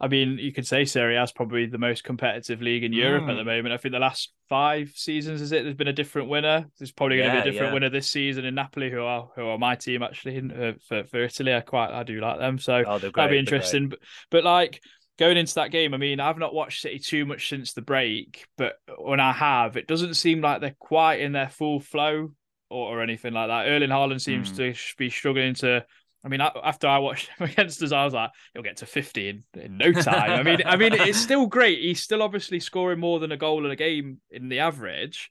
I 0.00 0.06
mean, 0.06 0.38
you 0.38 0.52
could 0.52 0.66
say 0.66 0.84
Serie 0.84 1.16
A 1.16 1.24
is 1.24 1.32
probably 1.32 1.66
the 1.66 1.78
most 1.78 2.04
competitive 2.04 2.62
league 2.62 2.84
in 2.84 2.92
Europe 2.92 3.24
mm. 3.24 3.32
at 3.32 3.34
the 3.34 3.44
moment. 3.44 3.74
I 3.74 3.78
think 3.78 3.92
the 3.92 3.98
last 3.98 4.32
five 4.48 4.92
seasons, 4.94 5.40
is 5.40 5.50
it? 5.50 5.64
There's 5.64 5.74
been 5.74 5.88
a 5.88 5.92
different 5.92 6.28
winner. 6.28 6.66
There's 6.78 6.92
probably 6.92 7.16
going 7.16 7.30
yeah, 7.30 7.38
to 7.38 7.42
be 7.42 7.48
a 7.48 7.52
different 7.52 7.70
yeah. 7.70 7.74
winner 7.74 7.90
this 7.90 8.08
season 8.08 8.44
in 8.44 8.54
Napoli, 8.54 8.92
who 8.92 9.02
are 9.02 9.28
who 9.34 9.48
are 9.48 9.58
my 9.58 9.74
team 9.74 10.04
actually 10.04 10.36
in, 10.36 10.52
uh, 10.52 10.72
for 10.86 11.02
for 11.04 11.24
Italy. 11.24 11.52
I 11.52 11.62
quite 11.62 11.90
I 11.90 12.04
do 12.04 12.20
like 12.20 12.38
them, 12.38 12.58
so 12.60 12.84
oh, 12.86 12.98
that'd 12.98 13.30
be 13.30 13.38
interesting. 13.38 13.88
But, 13.88 13.98
but 14.30 14.44
like 14.44 14.80
going 15.18 15.36
into 15.36 15.56
that 15.56 15.72
game, 15.72 15.94
I 15.94 15.96
mean, 15.96 16.20
I've 16.20 16.38
not 16.38 16.54
watched 16.54 16.80
City 16.80 16.98
too 16.98 17.26
much 17.26 17.48
since 17.48 17.72
the 17.72 17.82
break, 17.82 18.46
but 18.56 18.76
when 18.98 19.20
I 19.20 19.32
have, 19.32 19.76
it 19.76 19.88
doesn't 19.88 20.14
seem 20.14 20.40
like 20.40 20.60
they're 20.60 20.76
quite 20.78 21.20
in 21.20 21.32
their 21.32 21.48
full 21.48 21.80
flow 21.80 22.32
or, 22.70 22.98
or 22.98 23.02
anything 23.02 23.34
like 23.34 23.48
that. 23.48 23.66
Erling 23.66 23.90
Haaland 23.90 24.20
seems 24.20 24.52
mm. 24.52 24.56
to 24.56 24.96
be 24.96 25.10
struggling 25.10 25.54
to. 25.54 25.84
I 26.24 26.28
mean, 26.28 26.40
after 26.40 26.88
I 26.88 26.98
watched 26.98 27.28
him 27.28 27.46
against 27.50 27.82
us, 27.82 27.92
I 27.92 28.04
was 28.04 28.14
like, 28.14 28.30
he'll 28.52 28.62
get 28.62 28.78
to 28.78 28.86
50 28.86 29.28
in, 29.28 29.44
in 29.54 29.76
no 29.76 29.92
time. 30.02 30.30
I 30.30 30.42
mean, 30.42 30.62
I 30.64 30.76
mean, 30.76 30.92
it's 30.92 31.18
still 31.18 31.46
great. 31.46 31.80
He's 31.80 32.02
still 32.02 32.22
obviously 32.22 32.60
scoring 32.60 33.00
more 33.00 33.18
than 33.20 33.32
a 33.32 33.36
goal 33.36 33.64
in 33.64 33.70
a 33.70 33.76
game 33.76 34.20
in 34.30 34.48
the 34.48 34.60
average, 34.60 35.30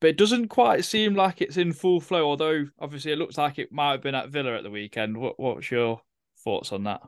but 0.00 0.10
it 0.10 0.18
doesn't 0.18 0.48
quite 0.48 0.84
seem 0.84 1.14
like 1.14 1.40
it's 1.40 1.56
in 1.56 1.72
full 1.72 2.00
flow. 2.00 2.26
Although, 2.26 2.66
obviously, 2.80 3.12
it 3.12 3.18
looks 3.18 3.38
like 3.38 3.58
it 3.58 3.72
might 3.72 3.92
have 3.92 4.02
been 4.02 4.14
at 4.14 4.30
Villa 4.30 4.56
at 4.56 4.64
the 4.64 4.70
weekend. 4.70 5.16
What, 5.16 5.38
what's 5.38 5.70
your 5.70 6.00
thoughts 6.44 6.72
on 6.72 6.84
that? 6.84 7.00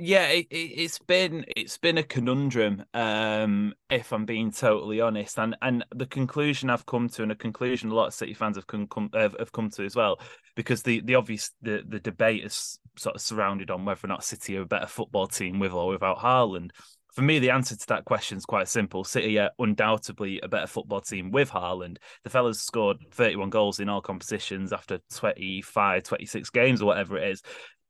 Yeah, 0.00 0.28
it, 0.28 0.78
has 0.78 1.00
been 1.00 1.44
it's 1.56 1.76
been 1.76 1.98
a 1.98 2.04
conundrum, 2.04 2.84
um, 2.94 3.74
if 3.90 4.12
I'm 4.12 4.26
being 4.26 4.52
totally 4.52 5.00
honest, 5.00 5.36
and 5.40 5.56
and 5.60 5.84
the 5.92 6.06
conclusion 6.06 6.70
I've 6.70 6.86
come 6.86 7.08
to, 7.10 7.24
and 7.24 7.32
a 7.32 7.34
conclusion 7.34 7.90
a 7.90 7.94
lot 7.94 8.06
of 8.06 8.14
City 8.14 8.32
fans 8.32 8.54
have 8.54 8.68
come, 8.68 9.10
have 9.12 9.50
come 9.50 9.70
to 9.70 9.84
as 9.84 9.96
well, 9.96 10.20
because 10.54 10.84
the 10.84 11.00
the 11.00 11.16
obvious 11.16 11.50
the 11.62 11.82
the 11.84 11.98
debate 11.98 12.44
is 12.44 12.78
sort 12.96 13.16
of 13.16 13.22
surrounded 13.22 13.72
on 13.72 13.84
whether 13.84 14.06
or 14.06 14.08
not 14.08 14.22
City 14.22 14.56
are 14.56 14.62
a 14.62 14.66
better 14.66 14.86
football 14.86 15.26
team 15.26 15.58
with 15.58 15.72
or 15.72 15.88
without 15.88 16.18
Haaland. 16.18 16.70
For 17.12 17.22
me, 17.22 17.40
the 17.40 17.50
answer 17.50 17.74
to 17.74 17.86
that 17.88 18.04
question 18.04 18.38
is 18.38 18.44
quite 18.44 18.68
simple. 18.68 19.02
City 19.02 19.40
are 19.40 19.50
undoubtedly 19.58 20.38
a 20.40 20.48
better 20.48 20.68
football 20.68 21.00
team 21.00 21.32
with 21.32 21.50
Haaland. 21.50 21.96
The 22.22 22.30
fellas 22.30 22.62
scored 22.62 22.98
31 23.10 23.50
goals 23.50 23.80
in 23.80 23.88
all 23.88 24.00
competitions 24.00 24.72
after 24.72 25.00
25, 25.14 26.04
26 26.04 26.50
games 26.50 26.82
or 26.82 26.84
whatever 26.84 27.18
it 27.18 27.32
is. 27.32 27.42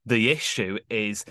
The 0.06 0.30
issue 0.30 0.78
is 0.88 1.26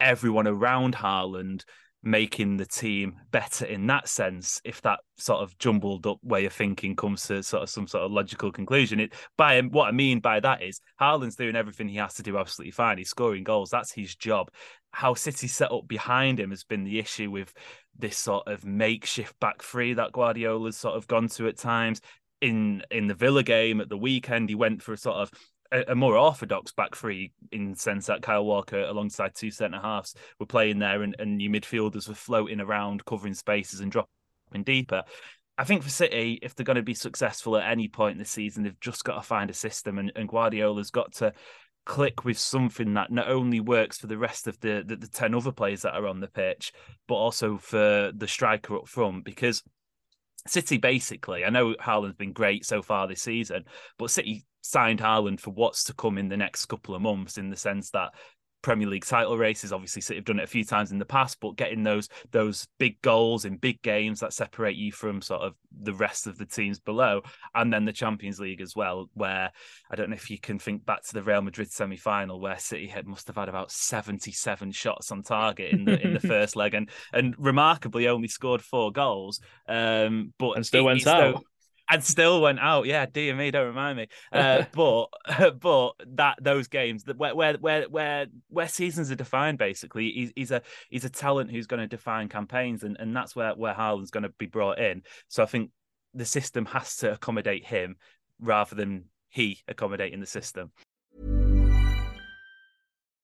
everyone 0.00 0.46
around 0.46 0.94
Haaland 0.94 1.64
making 2.02 2.56
the 2.56 2.66
team 2.66 3.16
better 3.32 3.64
in 3.64 3.86
that 3.88 4.08
sense 4.08 4.60
if 4.64 4.80
that 4.82 5.00
sort 5.16 5.42
of 5.42 5.56
jumbled 5.58 6.06
up 6.06 6.18
way 6.22 6.44
of 6.44 6.52
thinking 6.52 6.94
comes 6.94 7.26
to 7.26 7.42
sort 7.42 7.62
of 7.62 7.68
some 7.68 7.88
sort 7.88 8.04
of 8.04 8.12
logical 8.12 8.52
conclusion. 8.52 9.00
It 9.00 9.14
by 9.36 9.60
what 9.62 9.88
i 9.88 9.90
mean 9.90 10.20
by 10.20 10.38
that 10.40 10.62
is 10.62 10.80
Haaland's 11.00 11.36
doing 11.36 11.56
everything 11.56 11.88
he 11.88 11.96
has 11.96 12.14
to 12.14 12.22
do 12.22 12.38
absolutely 12.38 12.70
fine. 12.70 12.98
He's 12.98 13.10
scoring 13.10 13.44
goals. 13.44 13.70
That's 13.70 13.92
his 13.92 14.14
job. 14.14 14.50
How 14.92 15.14
city 15.14 15.48
set 15.48 15.72
up 15.72 15.88
behind 15.88 16.38
him 16.38 16.50
has 16.50 16.64
been 16.64 16.84
the 16.84 16.98
issue 16.98 17.30
with 17.30 17.52
this 17.98 18.16
sort 18.16 18.46
of 18.46 18.64
makeshift 18.64 19.38
back 19.40 19.62
three 19.62 19.94
that 19.94 20.12
guardiola's 20.12 20.76
sort 20.76 20.96
of 20.96 21.08
gone 21.08 21.28
to 21.28 21.48
at 21.48 21.58
times. 21.58 22.00
In 22.40 22.84
in 22.92 23.08
the 23.08 23.14
villa 23.14 23.42
game 23.42 23.80
at 23.80 23.88
the 23.88 23.98
weekend 23.98 24.48
he 24.48 24.54
went 24.54 24.80
for 24.82 24.92
a 24.92 24.96
sort 24.96 25.16
of 25.16 25.32
a, 25.72 25.94
more 25.94 26.16
orthodox 26.16 26.72
back 26.72 26.94
three 26.94 27.32
in 27.52 27.72
the 27.72 27.78
sense 27.78 28.06
that 28.06 28.22
Kyle 28.22 28.44
Walker, 28.44 28.80
alongside 28.80 29.34
two 29.34 29.50
centre 29.50 29.80
halves, 29.80 30.14
were 30.38 30.46
playing 30.46 30.78
there, 30.78 31.02
and, 31.02 31.14
and 31.18 31.36
new 31.36 31.50
midfielders 31.50 32.08
were 32.08 32.14
floating 32.14 32.60
around, 32.60 33.04
covering 33.04 33.34
spaces 33.34 33.80
and 33.80 33.92
dropping 33.92 34.64
deeper. 34.64 35.02
I 35.56 35.64
think 35.64 35.82
for 35.82 35.90
City, 35.90 36.38
if 36.40 36.54
they're 36.54 36.64
going 36.64 36.76
to 36.76 36.82
be 36.82 36.94
successful 36.94 37.56
at 37.56 37.70
any 37.70 37.88
point 37.88 38.12
in 38.12 38.18
the 38.18 38.24
season, 38.24 38.62
they've 38.62 38.80
just 38.80 39.04
got 39.04 39.16
to 39.16 39.22
find 39.22 39.50
a 39.50 39.54
system, 39.54 39.98
and, 39.98 40.12
and 40.14 40.28
Guardiola's 40.28 40.90
got 40.90 41.12
to 41.14 41.32
click 41.84 42.24
with 42.24 42.38
something 42.38 42.94
that 42.94 43.10
not 43.10 43.28
only 43.28 43.60
works 43.60 43.98
for 43.98 44.06
the 44.06 44.18
rest 44.18 44.46
of 44.46 44.60
the, 44.60 44.84
the, 44.86 44.94
the 44.96 45.08
10 45.08 45.34
other 45.34 45.50
players 45.50 45.82
that 45.82 45.94
are 45.94 46.06
on 46.06 46.20
the 46.20 46.28
pitch, 46.28 46.72
but 47.08 47.14
also 47.14 47.56
for 47.56 48.12
the 48.14 48.28
striker 48.28 48.76
up 48.76 48.86
front. 48.86 49.24
Because 49.24 49.62
City 50.46 50.76
basically, 50.76 51.44
I 51.44 51.50
know 51.50 51.74
Haaland's 51.74 52.14
been 52.14 52.32
great 52.32 52.64
so 52.64 52.82
far 52.82 53.08
this 53.08 53.22
season, 53.22 53.64
but 53.98 54.10
City 54.10 54.44
signed 54.68 55.00
Haaland 55.00 55.40
for 55.40 55.50
what's 55.50 55.84
to 55.84 55.94
come 55.94 56.18
in 56.18 56.28
the 56.28 56.36
next 56.36 56.66
couple 56.66 56.94
of 56.94 57.00
months 57.00 57.38
in 57.38 57.48
the 57.48 57.56
sense 57.56 57.90
that 57.90 58.10
Premier 58.60 58.88
League 58.88 59.06
title 59.06 59.38
races. 59.38 59.72
Obviously, 59.72 60.02
City 60.02 60.18
have 60.18 60.26
done 60.26 60.40
it 60.40 60.44
a 60.44 60.48
few 60.48 60.64
times 60.64 60.90
in 60.90 60.98
the 60.98 61.06
past, 61.06 61.38
but 61.40 61.56
getting 61.56 61.84
those 61.84 62.08
those 62.32 62.66
big 62.78 63.00
goals 63.00 63.46
in 63.46 63.56
big 63.56 63.80
games 63.80 64.20
that 64.20 64.34
separate 64.34 64.76
you 64.76 64.92
from 64.92 65.22
sort 65.22 65.42
of 65.42 65.54
the 65.80 65.94
rest 65.94 66.26
of 66.26 66.36
the 66.36 66.44
teams 66.44 66.80
below, 66.80 67.22
and 67.54 67.72
then 67.72 67.86
the 67.86 67.92
Champions 67.92 68.40
League 68.40 68.60
as 68.60 68.74
well, 68.76 69.08
where 69.14 69.50
I 69.90 69.96
don't 69.96 70.10
know 70.10 70.16
if 70.16 70.28
you 70.28 70.38
can 70.38 70.58
think 70.58 70.84
back 70.84 71.02
to 71.04 71.14
the 71.14 71.22
Real 71.22 71.40
Madrid 71.40 71.72
semi 71.72 71.96
final 71.96 72.40
where 72.40 72.58
City 72.58 72.88
had 72.88 73.06
must 73.06 73.28
have 73.28 73.36
had 73.36 73.48
about 73.48 73.70
seventy 73.70 74.32
seven 74.32 74.70
shots 74.72 75.12
on 75.12 75.22
target 75.22 75.72
in 75.72 75.84
the 75.84 75.98
in 76.04 76.12
the 76.12 76.20
first 76.28 76.56
leg, 76.56 76.74
and 76.74 76.90
and 77.12 77.34
remarkably 77.38 78.08
only 78.08 78.28
scored 78.28 78.60
four 78.60 78.92
goals, 78.92 79.40
um, 79.68 80.34
but 80.38 80.56
and 80.56 80.66
still 80.66 80.82
it, 80.82 80.84
went 80.84 81.06
out 81.06 81.42
and 81.90 82.04
still 82.04 82.40
went 82.40 82.58
out. 82.58 82.86
Yeah, 82.86 83.06
dear 83.06 83.34
me, 83.34 83.50
don't 83.50 83.66
remind 83.66 83.96
me. 83.96 84.08
Uh, 84.32 84.64
but 84.72 85.08
but 85.60 85.92
that 86.16 86.38
those 86.40 86.68
games 86.68 87.04
that 87.04 87.16
where 87.16 87.34
where 87.34 87.54
where 87.54 87.88
where, 87.88 88.26
where 88.48 88.68
seasons 88.68 89.10
are 89.10 89.16
defined 89.16 89.58
basically, 89.58 90.10
he's, 90.10 90.32
he's 90.36 90.50
a 90.50 90.62
he's 90.90 91.04
a 91.04 91.10
talent 91.10 91.50
who's 91.50 91.66
going 91.66 91.80
to 91.80 91.86
define 91.86 92.28
campaigns, 92.28 92.82
and, 92.82 92.96
and 92.98 93.14
that's 93.14 93.34
where 93.34 93.54
where 93.54 93.74
Haaland's 93.74 94.10
going 94.10 94.24
to 94.24 94.32
be 94.38 94.46
brought 94.46 94.78
in. 94.78 95.02
So 95.28 95.42
I 95.42 95.46
think 95.46 95.70
the 96.14 96.24
system 96.24 96.66
has 96.66 96.96
to 96.96 97.12
accommodate 97.12 97.66
him 97.66 97.96
rather 98.40 98.74
than 98.74 99.04
he 99.28 99.60
accommodating 99.68 100.20
the 100.20 100.26
system. 100.26 100.70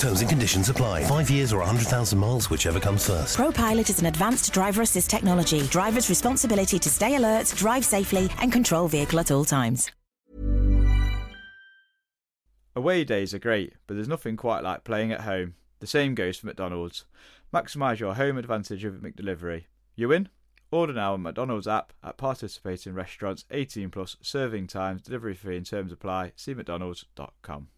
Terms 0.00 0.22
and 0.22 0.30
conditions 0.30 0.70
apply. 0.70 1.04
Five 1.04 1.28
years 1.28 1.52
or 1.52 1.58
100,000 1.58 2.18
miles, 2.18 2.48
whichever 2.48 2.80
comes 2.80 3.06
first. 3.06 3.36
ProPilot 3.36 3.90
is 3.90 4.00
an 4.00 4.06
advanced 4.06 4.50
driver 4.50 4.80
assist 4.80 5.10
technology. 5.10 5.60
Driver's 5.64 6.08
responsibility 6.08 6.78
to 6.78 6.88
stay 6.88 7.16
alert, 7.16 7.52
drive 7.54 7.84
safely, 7.84 8.30
and 8.40 8.50
control 8.50 8.88
vehicle 8.88 9.20
at 9.20 9.30
all 9.30 9.44
times. 9.44 9.90
Away 12.74 13.04
days 13.04 13.34
are 13.34 13.38
great, 13.38 13.74
but 13.86 13.92
there's 13.92 14.08
nothing 14.08 14.38
quite 14.38 14.62
like 14.62 14.84
playing 14.84 15.12
at 15.12 15.20
home. 15.20 15.52
The 15.80 15.86
same 15.86 16.14
goes 16.14 16.38
for 16.38 16.46
McDonald's. 16.46 17.04
Maximise 17.52 17.98
your 17.98 18.14
home 18.14 18.38
advantage 18.38 18.82
with 18.82 19.02
McDelivery. 19.02 19.64
You 19.96 20.08
win? 20.08 20.30
Order 20.70 20.94
now 20.94 21.12
on 21.12 21.20
McDonald's 21.20 21.68
app 21.68 21.92
at 22.02 22.16
participating 22.16 22.94
restaurants 22.94 23.44
18 23.50 23.90
plus 23.90 24.16
serving 24.22 24.68
times, 24.68 25.02
delivery 25.02 25.34
fee 25.34 25.56
and 25.56 25.66
terms 25.66 25.92
apply. 25.92 26.32
See 26.36 26.54
McDonald's.com. 26.54 27.68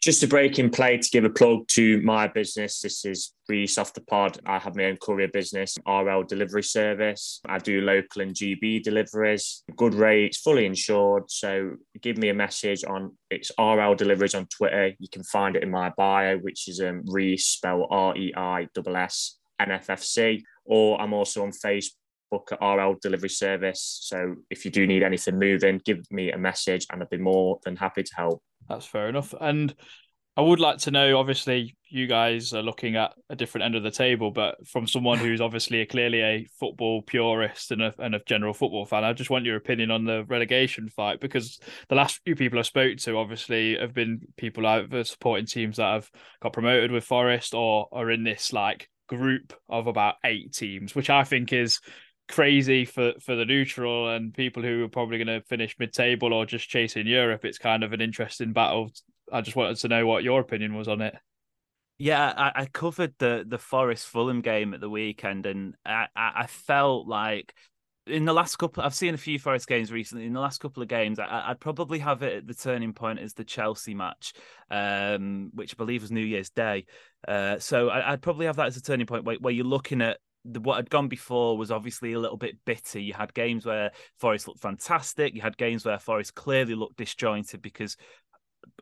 Just 0.00 0.22
a 0.22 0.28
break 0.28 0.60
in 0.60 0.70
play 0.70 0.96
to 0.96 1.10
give 1.10 1.24
a 1.24 1.30
plug 1.30 1.66
to 1.72 2.00
my 2.02 2.28
business. 2.28 2.80
This 2.80 3.04
is 3.04 3.34
Reiss 3.48 3.78
off 3.78 3.94
the 3.94 4.00
pod. 4.00 4.38
I 4.46 4.60
have 4.60 4.76
my 4.76 4.84
own 4.84 4.96
courier 4.96 5.26
business, 5.26 5.76
RL 5.88 6.22
delivery 6.22 6.62
service. 6.62 7.40
I 7.46 7.58
do 7.58 7.80
local 7.80 8.22
and 8.22 8.32
GB 8.32 8.84
deliveries, 8.84 9.64
good 9.74 9.94
rates, 9.94 10.38
fully 10.38 10.66
insured. 10.66 11.24
So 11.28 11.72
give 12.00 12.16
me 12.16 12.28
a 12.28 12.34
message 12.34 12.84
on 12.84 13.18
it's 13.28 13.50
RL 13.58 13.96
deliveries 13.96 14.36
on 14.36 14.46
Twitter. 14.46 14.92
You 15.00 15.08
can 15.10 15.24
find 15.24 15.56
it 15.56 15.64
in 15.64 15.70
my 15.72 15.90
bio, 15.96 16.38
which 16.38 16.68
is 16.68 16.80
um, 16.80 17.02
Reiss, 17.04 17.46
spell 17.46 17.88
R 17.90 18.16
E 18.16 18.32
I 18.36 18.68
S 18.76 18.86
S 18.86 19.38
N 19.58 19.72
F 19.72 19.90
F 19.90 20.02
C. 20.04 20.44
Or 20.64 21.00
I'm 21.00 21.12
also 21.12 21.42
on 21.42 21.50
Facebook 21.50 22.52
at 22.52 22.62
RL 22.62 22.96
Delivery 23.02 23.30
Service. 23.30 23.98
So 24.02 24.36
if 24.48 24.64
you 24.64 24.70
do 24.70 24.86
need 24.86 25.02
anything 25.02 25.40
moving, 25.40 25.80
give 25.84 26.04
me 26.12 26.30
a 26.30 26.38
message 26.38 26.86
and 26.92 27.02
I'd 27.02 27.10
be 27.10 27.16
more 27.16 27.58
than 27.64 27.74
happy 27.74 28.04
to 28.04 28.14
help. 28.14 28.42
That's 28.68 28.86
fair 28.86 29.08
enough. 29.08 29.34
And 29.40 29.74
I 30.36 30.42
would 30.42 30.60
like 30.60 30.78
to 30.78 30.92
know, 30.92 31.18
obviously, 31.18 31.74
you 31.88 32.06
guys 32.06 32.52
are 32.52 32.62
looking 32.62 32.94
at 32.94 33.12
a 33.28 33.34
different 33.34 33.64
end 33.64 33.74
of 33.74 33.82
the 33.82 33.90
table, 33.90 34.30
but 34.30 34.54
from 34.68 34.86
someone 34.86 35.18
who's 35.18 35.40
obviously 35.40 35.80
a, 35.80 35.86
clearly 35.86 36.20
a 36.20 36.46
football 36.60 37.02
purist 37.02 37.72
and 37.72 37.82
a, 37.82 37.92
and 37.98 38.14
a 38.14 38.20
general 38.24 38.52
football 38.52 38.86
fan, 38.86 39.02
I 39.02 39.12
just 39.14 39.30
want 39.30 39.46
your 39.46 39.56
opinion 39.56 39.90
on 39.90 40.04
the 40.04 40.24
relegation 40.26 40.90
fight 40.90 41.18
because 41.18 41.58
the 41.88 41.96
last 41.96 42.20
few 42.24 42.36
people 42.36 42.60
I 42.60 42.62
spoke 42.62 42.98
to 42.98 43.16
obviously 43.16 43.76
have 43.78 43.94
been 43.94 44.20
people 44.36 44.64
either 44.64 45.02
supporting 45.02 45.46
teams 45.46 45.78
that 45.78 45.92
have 45.92 46.10
got 46.40 46.52
promoted 46.52 46.92
with 46.92 47.02
Forest 47.02 47.52
or 47.52 47.88
are 47.90 48.10
in 48.10 48.22
this 48.22 48.52
like 48.52 48.88
group 49.08 49.54
of 49.68 49.88
about 49.88 50.16
eight 50.24 50.52
teams, 50.52 50.94
which 50.94 51.10
I 51.10 51.24
think 51.24 51.52
is 51.52 51.80
crazy 52.28 52.84
for 52.84 53.12
for 53.20 53.34
the 53.34 53.44
neutral 53.44 54.10
and 54.14 54.34
people 54.34 54.62
who 54.62 54.84
are 54.84 54.88
probably 54.88 55.18
going 55.18 55.40
to 55.40 55.46
finish 55.46 55.76
mid-table 55.78 56.32
or 56.32 56.46
just 56.46 56.68
chasing 56.68 57.06
Europe. 57.06 57.44
It's 57.44 57.58
kind 57.58 57.82
of 57.82 57.92
an 57.92 58.00
interesting 58.00 58.52
battle. 58.52 58.90
I 59.32 59.40
just 59.40 59.56
wanted 59.56 59.76
to 59.78 59.88
know 59.88 60.06
what 60.06 60.24
your 60.24 60.40
opinion 60.40 60.74
was 60.74 60.88
on 60.88 61.00
it. 61.00 61.14
Yeah, 61.98 62.32
I, 62.36 62.62
I 62.62 62.66
covered 62.66 63.14
the 63.18 63.44
the 63.46 63.58
Forest 63.58 64.06
Fulham 64.06 64.40
game 64.40 64.72
at 64.72 64.80
the 64.80 64.90
weekend, 64.90 65.46
and 65.46 65.74
I, 65.84 66.06
I 66.14 66.46
felt 66.46 67.08
like 67.08 67.52
in 68.08 68.24
the 68.24 68.32
last 68.32 68.56
couple, 68.56 68.82
I've 68.82 68.94
seen 68.94 69.14
a 69.14 69.18
few 69.18 69.38
Forest 69.38 69.66
games 69.66 69.92
recently. 69.92 70.26
In 70.26 70.32
the 70.32 70.40
last 70.40 70.60
couple 70.60 70.82
of 70.82 70.88
games, 70.88 71.18
I, 71.18 71.48
would 71.48 71.60
probably 71.60 71.98
have 71.98 72.22
it 72.22 72.38
at 72.38 72.46
the 72.46 72.54
turning 72.54 72.92
point 72.92 73.18
as 73.18 73.34
the 73.34 73.44
Chelsea 73.44 73.94
match, 73.94 74.32
um, 74.70 75.50
which 75.54 75.74
I 75.74 75.76
believe 75.76 76.02
was 76.02 76.10
New 76.10 76.24
Year's 76.24 76.50
Day. 76.50 76.86
Uh, 77.26 77.58
so 77.58 77.88
I, 77.88 78.12
would 78.12 78.22
probably 78.22 78.46
have 78.46 78.56
that 78.56 78.68
as 78.68 78.76
a 78.76 78.82
turning 78.82 79.06
point 79.06 79.24
where, 79.24 79.36
where 79.36 79.52
you're 79.52 79.64
looking 79.64 80.00
at 80.00 80.18
the, 80.44 80.60
what 80.60 80.76
had 80.76 80.90
gone 80.90 81.08
before 81.08 81.56
was 81.58 81.70
obviously 81.70 82.12
a 82.12 82.18
little 82.18 82.36
bit 82.36 82.56
bitter. 82.64 82.98
You 82.98 83.14
had 83.14 83.34
games 83.34 83.66
where 83.66 83.90
Forest 84.18 84.48
looked 84.48 84.60
fantastic. 84.60 85.34
You 85.34 85.40
had 85.40 85.56
games 85.56 85.84
where 85.84 85.98
Forest 85.98 86.34
clearly 86.34 86.74
looked 86.74 86.96
disjointed 86.96 87.62
because 87.62 87.96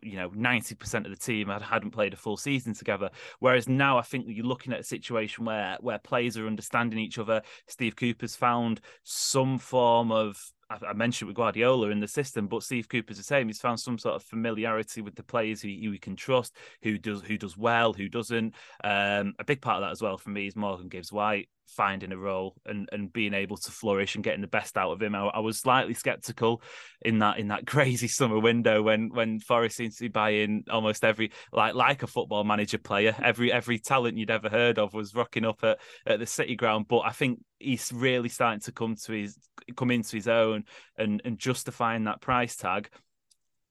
you 0.03 0.16
know 0.16 0.31
90% 0.31 1.05
of 1.05 1.11
the 1.11 1.16
team 1.16 1.49
had, 1.49 1.62
hadn't 1.62 1.90
played 1.90 2.12
a 2.12 2.16
full 2.16 2.37
season 2.37 2.75
together 2.75 3.11
whereas 3.40 3.69
now 3.69 3.99
i 3.99 4.03
think 4.03 4.25
you're 4.27 4.45
looking 4.45 4.73
at 4.73 4.81
a 4.81 4.85
situation 4.85 5.45
where 5.45 5.77
where 5.81 5.99
players 5.99 6.37
are 6.37 6.47
understanding 6.47 6.99
each 6.99 7.19
other 7.19 7.42
steve 7.66 7.95
cooper's 7.95 8.35
found 8.35 8.81
some 9.05 9.59
form 9.59 10.11
of 10.11 10.51
I, 10.68 10.92
mentioned 10.92 11.29
with 11.29 11.37
Guardiola 11.37 11.90
in 11.90 12.00
the 12.00 12.09
system, 12.09 12.48
but 12.48 12.62
Steve 12.62 12.88
Cooper's 12.88 13.18
the 13.18 13.22
same. 13.22 13.46
He's 13.46 13.61
found 13.61 13.79
some 13.79 13.98
sort 13.98 14.16
of 14.16 14.22
familiarity 14.24 15.00
with 15.00 15.14
the 15.14 15.22
players 15.22 15.62
who, 15.62 15.68
who 15.68 15.92
he 15.92 15.98
can 15.98 16.16
trust, 16.16 16.57
who 16.83 16.98
does 16.98 17.22
who 17.22 17.38
does 17.38 17.57
well, 17.57 17.92
who 17.92 18.09
doesn't. 18.09 18.55
Um, 18.83 19.35
a 19.38 19.44
big 19.44 19.61
part 19.61 19.76
of 19.76 19.83
that 19.83 19.92
as 19.92 20.02
well 20.02 20.18
for 20.18 20.31
me 20.31 20.46
is 20.46 20.57
Morgan 20.57 20.88
Gibbs 20.88 21.12
White 21.12 21.48
finding 21.66 22.12
a 22.12 22.16
role 22.16 22.55
and, 22.64 22.88
and 22.92 23.12
being 23.12 23.35
able 23.35 23.57
to 23.57 23.70
flourish 23.70 24.14
and 24.14 24.24
getting 24.24 24.40
the 24.40 24.46
best 24.46 24.76
out 24.76 24.92
of 24.92 25.02
him. 25.02 25.14
I, 25.14 25.26
I, 25.26 25.38
was 25.40 25.59
slightly 25.59 25.94
skeptical 25.94 26.62
in 27.02 27.18
that 27.18 27.38
in 27.38 27.48
that 27.48 27.66
crazy 27.66 28.09
summer 28.09 28.38
window 28.38 28.83
when 28.83 29.11
when 29.12 29.40
Forest 29.40 29.76
seems 29.76 29.96
to 29.96 30.05
be 30.05 30.09
buying 30.09 30.64
almost 30.70 31.05
every 31.05 31.33
like 31.52 31.74
like 31.74 32.02
a 32.02 32.07
football 32.07 32.44
manager 32.44 32.79
player. 32.79 33.14
Every 33.22 33.52
every 33.52 33.79
talent 33.79 34.16
you'd 34.16 34.31
ever 34.31 34.48
heard 34.48 34.79
of 34.79 34.94
was 34.94 35.14
rocking 35.14 35.44
up 35.44 35.62
at, 35.62 35.79
at 36.07 36.18
the 36.18 36.26
City 36.26 36.57
ground. 36.57 36.87
But 36.88 37.00
I 37.00 37.11
think 37.11 37.40
he's 37.59 37.92
really 37.92 38.29
starting 38.29 38.61
to 38.61 38.72
come 38.72 38.96
to 39.05 39.12
his 39.12 39.38
come 39.76 39.90
into 39.90 40.16
his 40.16 40.29
own 40.29 40.64
and 40.96 41.20
and 41.24 41.38
justifying 41.38 42.05
that 42.05 42.20
price 42.20 42.57
tag 42.57 42.90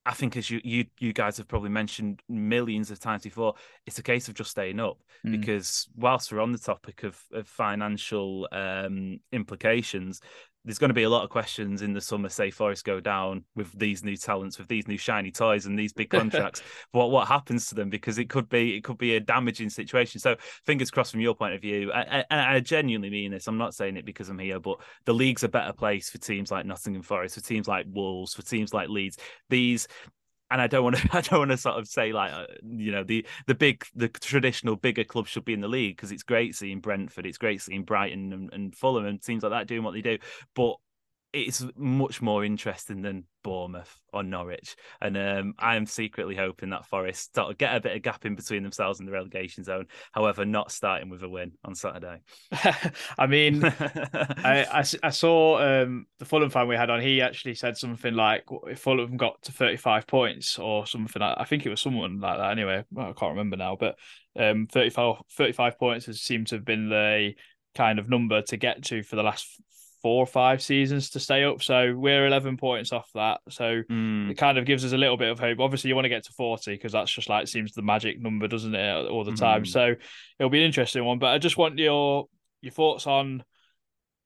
I 0.05 0.13
think 0.13 0.37
as 0.37 0.49
you, 0.49 0.61
you 0.63 0.85
you 0.99 1.13
guys 1.13 1.37
have 1.37 1.47
probably 1.47 1.69
mentioned 1.69 2.21
millions 2.29 2.91
of 2.91 2.99
times 2.99 3.23
before, 3.23 3.55
it's 3.87 3.97
a 3.97 4.03
case 4.03 4.27
of 4.27 4.35
just 4.35 4.51
staying 4.51 4.79
up 4.79 4.99
mm. 5.25 5.31
because 5.31 5.87
whilst 5.95 6.31
we're 6.31 6.41
on 6.41 6.51
the 6.51 6.59
topic 6.59 7.03
of, 7.03 7.19
of 7.33 7.47
financial 7.47 8.47
um, 8.51 9.19
implications, 9.31 10.21
there's 10.65 10.79
going 10.79 10.89
to 10.89 10.95
be 10.95 11.03
a 11.03 11.09
lot 11.09 11.23
of 11.23 11.29
questions 11.29 11.81
in 11.81 11.93
the 11.93 12.01
summer. 12.01 12.27
Say 12.27 12.49
Forest 12.49 12.83
go 12.83 12.99
down 12.99 13.43
with 13.55 13.71
these 13.77 14.03
new 14.03 14.17
talents, 14.17 14.57
with 14.57 14.67
these 14.67 14.87
new 14.87 14.97
shiny 14.97 15.31
toys 15.31 15.67
and 15.67 15.77
these 15.77 15.93
big 15.93 16.09
contracts. 16.11 16.61
what 16.91 17.11
what 17.11 17.27
happens 17.27 17.67
to 17.67 17.75
them? 17.75 17.89
Because 17.89 18.17
it 18.17 18.29
could 18.29 18.49
be 18.49 18.75
it 18.75 18.83
could 18.83 18.97
be 18.97 19.15
a 19.15 19.19
damaging 19.19 19.69
situation. 19.69 20.19
So 20.19 20.35
fingers 20.65 20.91
crossed 20.91 21.11
from 21.11 21.21
your 21.21 21.35
point 21.35 21.53
of 21.53 21.61
view. 21.61 21.91
And 21.91 22.25
I, 22.31 22.55
I, 22.55 22.59
genuinely 22.59 23.09
mean 23.09 23.31
this. 23.31 23.47
I'm 23.47 23.57
not 23.57 23.75
saying 23.75 23.95
it 23.95 24.05
because 24.05 24.29
I'm 24.29 24.39
here, 24.39 24.59
but 24.59 24.79
the 25.05 25.13
league's 25.13 25.43
a 25.43 25.49
better 25.49 25.73
place 25.73 26.09
for 26.09 26.17
teams 26.17 26.51
like 26.51 26.65
Nottingham 26.65 27.03
Forest, 27.03 27.35
for 27.35 27.41
teams 27.41 27.67
like 27.67 27.85
Wolves, 27.89 28.33
for 28.33 28.41
teams 28.41 28.73
like 28.73 28.89
Leeds. 28.89 29.17
These 29.49 29.87
and 30.51 30.61
I 30.61 30.67
don't 30.67 30.83
want 30.83 30.97
to 30.97 31.09
I 31.13 31.21
don't 31.21 31.39
want 31.39 31.51
to 31.51 31.57
sort 31.57 31.77
of 31.77 31.87
say 31.87 32.11
like 32.11 32.31
uh, 32.31 32.45
you 32.63 32.91
know 32.91 33.03
the 33.03 33.25
the 33.47 33.55
big 33.55 33.85
the 33.95 34.09
traditional 34.09 34.75
bigger 34.75 35.03
clubs 35.03 35.29
should 35.29 35.45
be 35.45 35.53
in 35.53 35.61
the 35.61 35.67
league 35.67 35.95
because 35.95 36.11
it's 36.11 36.23
great 36.23 36.55
seeing 36.55 36.79
Brentford, 36.79 37.25
it's 37.25 37.37
great 37.37 37.61
seeing 37.61 37.83
Brighton 37.83 38.33
and, 38.33 38.53
and 38.53 38.75
Fulham 38.75 39.05
and 39.05 39.21
teams 39.21 39.43
like 39.43 39.51
that 39.51 39.67
doing 39.67 39.83
what 39.83 39.93
they 39.93 40.01
do, 40.01 40.17
but 40.55 40.75
it's 41.35 41.65
much 41.75 42.21
more 42.21 42.45
interesting 42.45 43.01
than 43.01 43.25
Bournemouth 43.43 43.93
or 44.13 44.23
Norwich. 44.23 44.75
And 45.01 45.17
um, 45.17 45.53
I 45.59 45.75
am 45.75 45.85
secretly 45.85 46.35
hoping 46.35 46.69
that 46.69 46.85
Forest 46.85 47.35
sort 47.35 47.51
of 47.51 47.57
get 47.57 47.75
a 47.75 47.81
bit 47.81 47.95
of 47.95 48.01
gap 48.01 48.25
in 48.25 48.35
between 48.35 48.63
themselves 48.63 48.99
and 48.99 49.07
the 49.07 49.11
relegation 49.11 49.63
zone. 49.63 49.87
However, 50.13 50.45
not 50.45 50.71
starting 50.71 51.09
with 51.09 51.23
a 51.23 51.29
win 51.29 51.51
on 51.65 51.75
Saturday. 51.75 52.21
I 53.17 53.27
mean, 53.27 53.65
I, 54.43 54.65
I, 54.71 54.85
I, 55.03 55.09
saw 55.09 55.59
um, 55.59 56.05
the 56.19 56.25
Fulham 56.25 56.49
fan 56.49 56.69
we 56.69 56.77
had 56.77 56.89
on. 56.89 57.01
He 57.01 57.21
actually 57.21 57.55
said 57.55 57.77
something 57.77 58.13
like, 58.13 58.45
"If 58.67 58.79
Fulham 58.79 59.17
got 59.17 59.41
to 59.43 59.51
thirty-five 59.51 60.07
points 60.07 60.57
or 60.57 60.87
something," 60.87 61.21
like, 61.21 61.37
I 61.37 61.43
think 61.43 61.65
it 61.65 61.69
was 61.69 61.81
someone 61.81 62.21
like 62.21 62.37
that. 62.37 62.51
Anyway, 62.51 62.85
well, 62.91 63.09
I 63.09 63.13
can't 63.13 63.31
remember 63.31 63.57
now, 63.57 63.75
but 63.77 63.97
um, 64.37 64.67
35, 64.67 65.17
35 65.31 65.79
points 65.79 66.05
has 66.05 66.21
seemed 66.21 66.47
to 66.47 66.55
have 66.55 66.65
been 66.65 66.89
the 66.89 67.33
kind 67.73 67.99
of 67.99 68.09
number 68.09 68.41
to 68.41 68.57
get 68.57 68.83
to 68.83 69.03
for 69.03 69.15
the 69.15 69.23
last 69.23 69.47
four 70.05 70.21
or 70.21 70.27
five 70.27 70.61
seasons 70.61 71.09
to 71.09 71.19
stay 71.19 71.43
up. 71.43 71.63
So 71.63 71.95
we're 71.97 72.27
11 72.27 72.57
points 72.57 72.93
off 72.93 73.09
that. 73.15 73.39
So 73.49 73.81
mm. 73.89 74.29
it 74.29 74.37
kind 74.37 74.59
of 74.59 74.65
gives 74.65 74.85
us 74.85 74.91
a 74.91 74.97
little 74.97 75.17
bit 75.17 75.31
of 75.31 75.39
hope. 75.39 75.59
Obviously, 75.59 75.87
you 75.87 75.95
want 75.95 76.05
to 76.05 76.09
get 76.09 76.25
to 76.25 76.31
40 76.33 76.73
because 76.75 76.91
that's 76.91 77.11
just 77.11 77.27
like 77.27 77.47
seems 77.47 77.71
the 77.73 77.81
magic 77.81 78.21
number, 78.21 78.47
doesn't 78.47 78.75
it, 78.75 79.07
all 79.07 79.23
the 79.23 79.31
time? 79.31 79.63
Mm. 79.63 79.67
So 79.67 79.95
it'll 80.37 80.51
be 80.51 80.59
an 80.59 80.65
interesting 80.65 81.03
one. 81.03 81.17
But 81.17 81.29
I 81.29 81.39
just 81.39 81.57
want 81.57 81.79
your 81.79 82.27
your 82.61 82.71
thoughts 82.71 83.07
on 83.07 83.43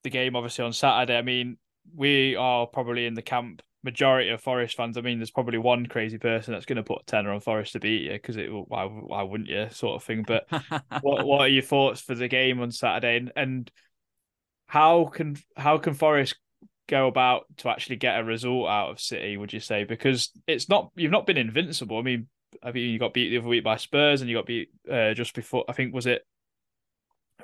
the 0.03 0.09
game, 0.09 0.35
obviously 0.35 0.65
on 0.65 0.73
Saturday. 0.73 1.17
I 1.17 1.21
mean, 1.21 1.55
we 1.95 2.35
are 2.35 2.67
probably 2.67 3.05
in 3.05 3.13
the 3.13 3.21
camp 3.21 3.61
majority 3.81 4.31
of 4.31 4.41
Forest 4.41 4.75
fans. 4.75 4.97
I 4.97 5.01
mean, 5.01 5.19
there's 5.19 5.31
probably 5.31 5.59
one 5.59 5.85
crazy 5.85 6.17
person 6.17 6.53
that's 6.53 6.65
going 6.65 6.75
to 6.75 6.83
put 6.83 7.07
tenner 7.07 7.31
on 7.31 7.39
Forest 7.39 7.71
to 7.71 7.79
beat 7.79 8.01
you 8.01 8.11
because 8.11 8.35
it 8.35 8.49
why 8.49 8.83
why 8.83 9.23
wouldn't 9.23 9.49
you 9.49 9.69
sort 9.71 9.95
of 9.95 10.03
thing. 10.03 10.25
But 10.27 10.45
what 11.01 11.25
what 11.25 11.39
are 11.39 11.47
your 11.47 11.63
thoughts 11.63 12.01
for 12.01 12.15
the 12.15 12.27
game 12.27 12.59
on 12.59 12.69
Saturday 12.71 13.15
and, 13.15 13.31
and 13.37 13.71
how 14.69 15.05
can 15.05 15.35
how 15.57 15.79
can 15.79 15.95
Forest 15.95 16.35
go 16.87 17.07
about 17.07 17.45
to 17.57 17.69
actually 17.69 17.95
get 17.95 18.19
a 18.19 18.23
result 18.23 18.69
out 18.69 18.91
of 18.91 18.99
City? 18.99 19.35
Would 19.35 19.51
you 19.51 19.59
say 19.59 19.83
because 19.83 20.29
it's 20.45 20.69
not 20.69 20.91
you've 20.95 21.11
not 21.11 21.25
been 21.25 21.37
invincible. 21.37 21.97
I 21.97 22.03
mean, 22.03 22.27
I 22.61 22.71
mean 22.71 22.91
you 22.91 22.99
got 22.99 23.15
beat 23.15 23.29
the 23.29 23.39
other 23.39 23.47
week 23.47 23.63
by 23.63 23.77
Spurs 23.77 24.21
and 24.21 24.29
you 24.29 24.37
got 24.37 24.45
beat 24.45 24.69
uh, 24.89 25.15
just 25.15 25.33
before. 25.33 25.65
I 25.67 25.73
think 25.73 25.91
was 25.91 26.05
it 26.05 26.21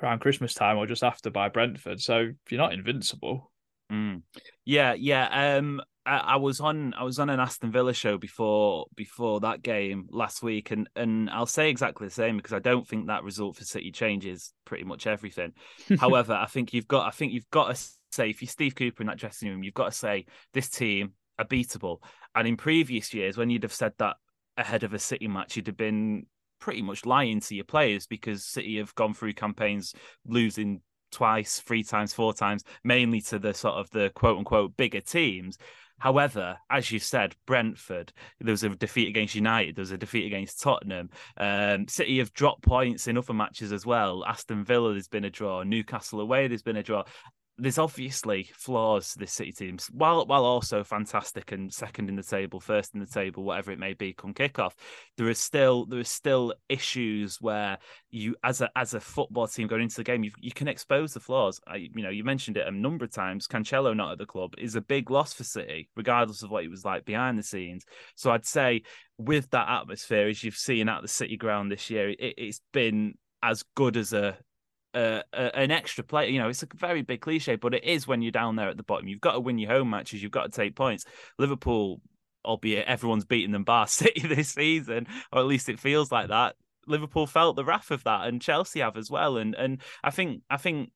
around 0.00 0.20
Christmas 0.20 0.54
time 0.54 0.78
or 0.78 0.86
just 0.86 1.02
after 1.02 1.28
by 1.28 1.48
Brentford. 1.48 2.00
So 2.00 2.30
you're 2.48 2.60
not 2.60 2.72
invincible. 2.72 3.50
Mm. 3.90 4.22
Yeah, 4.64 4.94
yeah. 4.94 5.56
Um, 5.56 5.82
I, 6.06 6.18
I, 6.18 6.36
was 6.36 6.60
on 6.60 6.94
I 6.94 7.02
was 7.02 7.18
on 7.18 7.28
an 7.28 7.40
Aston 7.40 7.72
Villa 7.72 7.92
show 7.92 8.16
before 8.16 8.86
before 8.94 9.40
that 9.40 9.62
game 9.62 10.06
last 10.10 10.42
week, 10.42 10.70
and 10.70 10.88
and 10.94 11.28
I'll 11.28 11.46
say 11.46 11.68
exactly 11.68 12.06
the 12.06 12.14
same 12.14 12.36
because 12.36 12.52
I 12.52 12.60
don't 12.60 12.86
think 12.86 13.08
that 13.08 13.24
result 13.24 13.56
for 13.56 13.64
City 13.64 13.90
changes 13.90 14.52
pretty 14.64 14.84
much 14.84 15.06
everything. 15.06 15.52
However, 16.00 16.32
I 16.32 16.46
think 16.46 16.72
you've 16.72 16.88
got 16.88 17.06
I 17.06 17.10
think 17.10 17.32
you've 17.32 17.50
got 17.50 17.74
to 17.74 17.82
say 18.12 18.30
if 18.30 18.40
you're 18.40 18.48
Steve 18.48 18.76
Cooper 18.76 19.02
in 19.02 19.08
that 19.08 19.18
dressing 19.18 19.48
room, 19.48 19.64
you've 19.64 19.74
got 19.74 19.86
to 19.86 19.98
say 19.98 20.26
this 20.54 20.68
team 20.68 21.12
are 21.38 21.44
beatable. 21.44 21.98
And 22.34 22.46
in 22.46 22.56
previous 22.56 23.12
years, 23.12 23.36
when 23.36 23.50
you'd 23.50 23.64
have 23.64 23.72
said 23.72 23.92
that 23.98 24.16
ahead 24.56 24.84
of 24.84 24.94
a 24.94 24.98
City 24.98 25.28
match, 25.28 25.56
you'd 25.56 25.66
have 25.66 25.76
been 25.76 26.26
pretty 26.60 26.82
much 26.82 27.04
lying 27.04 27.40
to 27.40 27.54
your 27.54 27.64
players 27.64 28.06
because 28.06 28.44
City 28.44 28.78
have 28.78 28.94
gone 28.94 29.14
through 29.14 29.32
campaigns 29.34 29.94
losing 30.26 30.80
twice, 31.12 31.60
three 31.60 31.82
times, 31.82 32.12
four 32.12 32.34
times, 32.34 32.62
mainly 32.84 33.20
to 33.22 33.38
the 33.38 33.54
sort 33.54 33.74
of 33.74 33.90
the 33.90 34.10
quote 34.14 34.38
unquote 34.38 34.76
bigger 34.76 35.00
teams. 35.00 35.58
However, 35.98 36.58
as 36.70 36.90
you 36.90 36.98
said, 36.98 37.34
Brentford, 37.46 38.12
there 38.40 38.52
was 38.52 38.62
a 38.62 38.68
defeat 38.70 39.08
against 39.08 39.34
United, 39.34 39.76
there 39.76 39.82
was 39.82 39.92
a 39.92 39.98
defeat 39.98 40.26
against 40.26 40.60
Tottenham. 40.60 41.10
Um, 41.36 41.88
City 41.88 42.18
have 42.18 42.32
dropped 42.32 42.62
points 42.62 43.08
in 43.08 43.16
other 43.16 43.32
matches 43.32 43.72
as 43.72 43.86
well. 43.86 44.24
Aston 44.24 44.64
Villa, 44.64 44.92
there's 44.92 45.08
been 45.08 45.24
a 45.24 45.30
draw. 45.30 45.62
Newcastle 45.62 46.20
away, 46.20 46.48
there's 46.48 46.62
been 46.62 46.76
a 46.76 46.82
draw 46.82 47.04
there's 47.58 47.78
obviously 47.78 48.50
flaws 48.54 49.12
to 49.12 49.18
this 49.18 49.32
City 49.32 49.52
team, 49.52 49.78
while 49.90 50.26
while 50.26 50.44
also 50.44 50.84
fantastic 50.84 51.52
and 51.52 51.72
second 51.72 52.08
in 52.08 52.16
the 52.16 52.22
table, 52.22 52.60
first 52.60 52.94
in 52.94 53.00
the 53.00 53.06
table, 53.06 53.44
whatever 53.44 53.72
it 53.72 53.78
may 53.78 53.94
be, 53.94 54.12
come 54.12 54.34
kickoff. 54.34 54.72
There 55.16 55.30
is 55.30 55.38
still 55.38 55.86
there 55.86 56.00
is 56.00 56.08
still 56.08 56.52
issues 56.68 57.40
where 57.40 57.78
you, 58.10 58.36
as 58.44 58.60
a 58.60 58.70
as 58.76 58.92
a 58.92 59.00
football 59.00 59.46
team 59.46 59.68
going 59.68 59.82
into 59.82 59.96
the 59.96 60.04
game, 60.04 60.22
you 60.22 60.32
you 60.38 60.52
can 60.52 60.68
expose 60.68 61.14
the 61.14 61.20
flaws. 61.20 61.58
I, 61.66 61.76
you 61.76 62.02
know, 62.02 62.10
you 62.10 62.24
mentioned 62.24 62.58
it 62.58 62.68
a 62.68 62.70
number 62.70 63.06
of 63.06 63.12
times. 63.12 63.46
Cancelo 63.46 63.96
not 63.96 64.12
at 64.12 64.18
the 64.18 64.26
club 64.26 64.54
is 64.58 64.74
a 64.74 64.82
big 64.82 65.10
loss 65.10 65.32
for 65.32 65.44
City, 65.44 65.88
regardless 65.96 66.42
of 66.42 66.50
what 66.50 66.62
he 66.62 66.68
was 66.68 66.84
like 66.84 67.06
behind 67.06 67.38
the 67.38 67.42
scenes. 67.42 67.84
So 68.16 68.30
I'd 68.30 68.44
say 68.44 68.82
with 69.16 69.48
that 69.50 69.68
atmosphere, 69.68 70.28
as 70.28 70.44
you've 70.44 70.56
seen 70.56 70.90
at 70.90 71.00
the 71.00 71.08
City 71.08 71.38
ground 71.38 71.72
this 71.72 71.88
year, 71.88 72.10
it, 72.10 72.34
it's 72.36 72.60
been 72.72 73.14
as 73.42 73.64
good 73.74 73.96
as 73.96 74.12
a 74.12 74.36
uh, 74.96 75.22
an 75.32 75.70
extra 75.70 76.02
play. 76.02 76.30
You 76.30 76.38
know, 76.38 76.48
it's 76.48 76.62
a 76.62 76.68
very 76.74 77.02
big 77.02 77.20
cliche, 77.20 77.56
but 77.56 77.74
it 77.74 77.84
is 77.84 78.06
when 78.06 78.22
you're 78.22 78.32
down 78.32 78.56
there 78.56 78.68
at 78.68 78.76
the 78.76 78.82
bottom. 78.82 79.08
You've 79.08 79.20
got 79.20 79.32
to 79.32 79.40
win 79.40 79.58
your 79.58 79.70
home 79.70 79.90
matches. 79.90 80.22
You've 80.22 80.32
got 80.32 80.44
to 80.44 80.56
take 80.56 80.74
points. 80.74 81.04
Liverpool, 81.38 82.00
albeit 82.44 82.86
everyone's 82.86 83.24
beaten 83.24 83.52
them 83.52 83.64
bar 83.64 83.86
City 83.86 84.26
this 84.26 84.50
season, 84.50 85.06
or 85.32 85.40
at 85.40 85.46
least 85.46 85.68
it 85.68 85.80
feels 85.80 86.10
like 86.10 86.28
that. 86.28 86.56
Liverpool 86.86 87.26
felt 87.26 87.56
the 87.56 87.64
wrath 87.64 87.90
of 87.90 88.04
that, 88.04 88.26
and 88.26 88.40
Chelsea 88.40 88.80
have 88.80 88.96
as 88.96 89.10
well. 89.10 89.36
And 89.36 89.54
and 89.54 89.82
I 90.02 90.10
think 90.10 90.42
I 90.48 90.56
think 90.56 90.90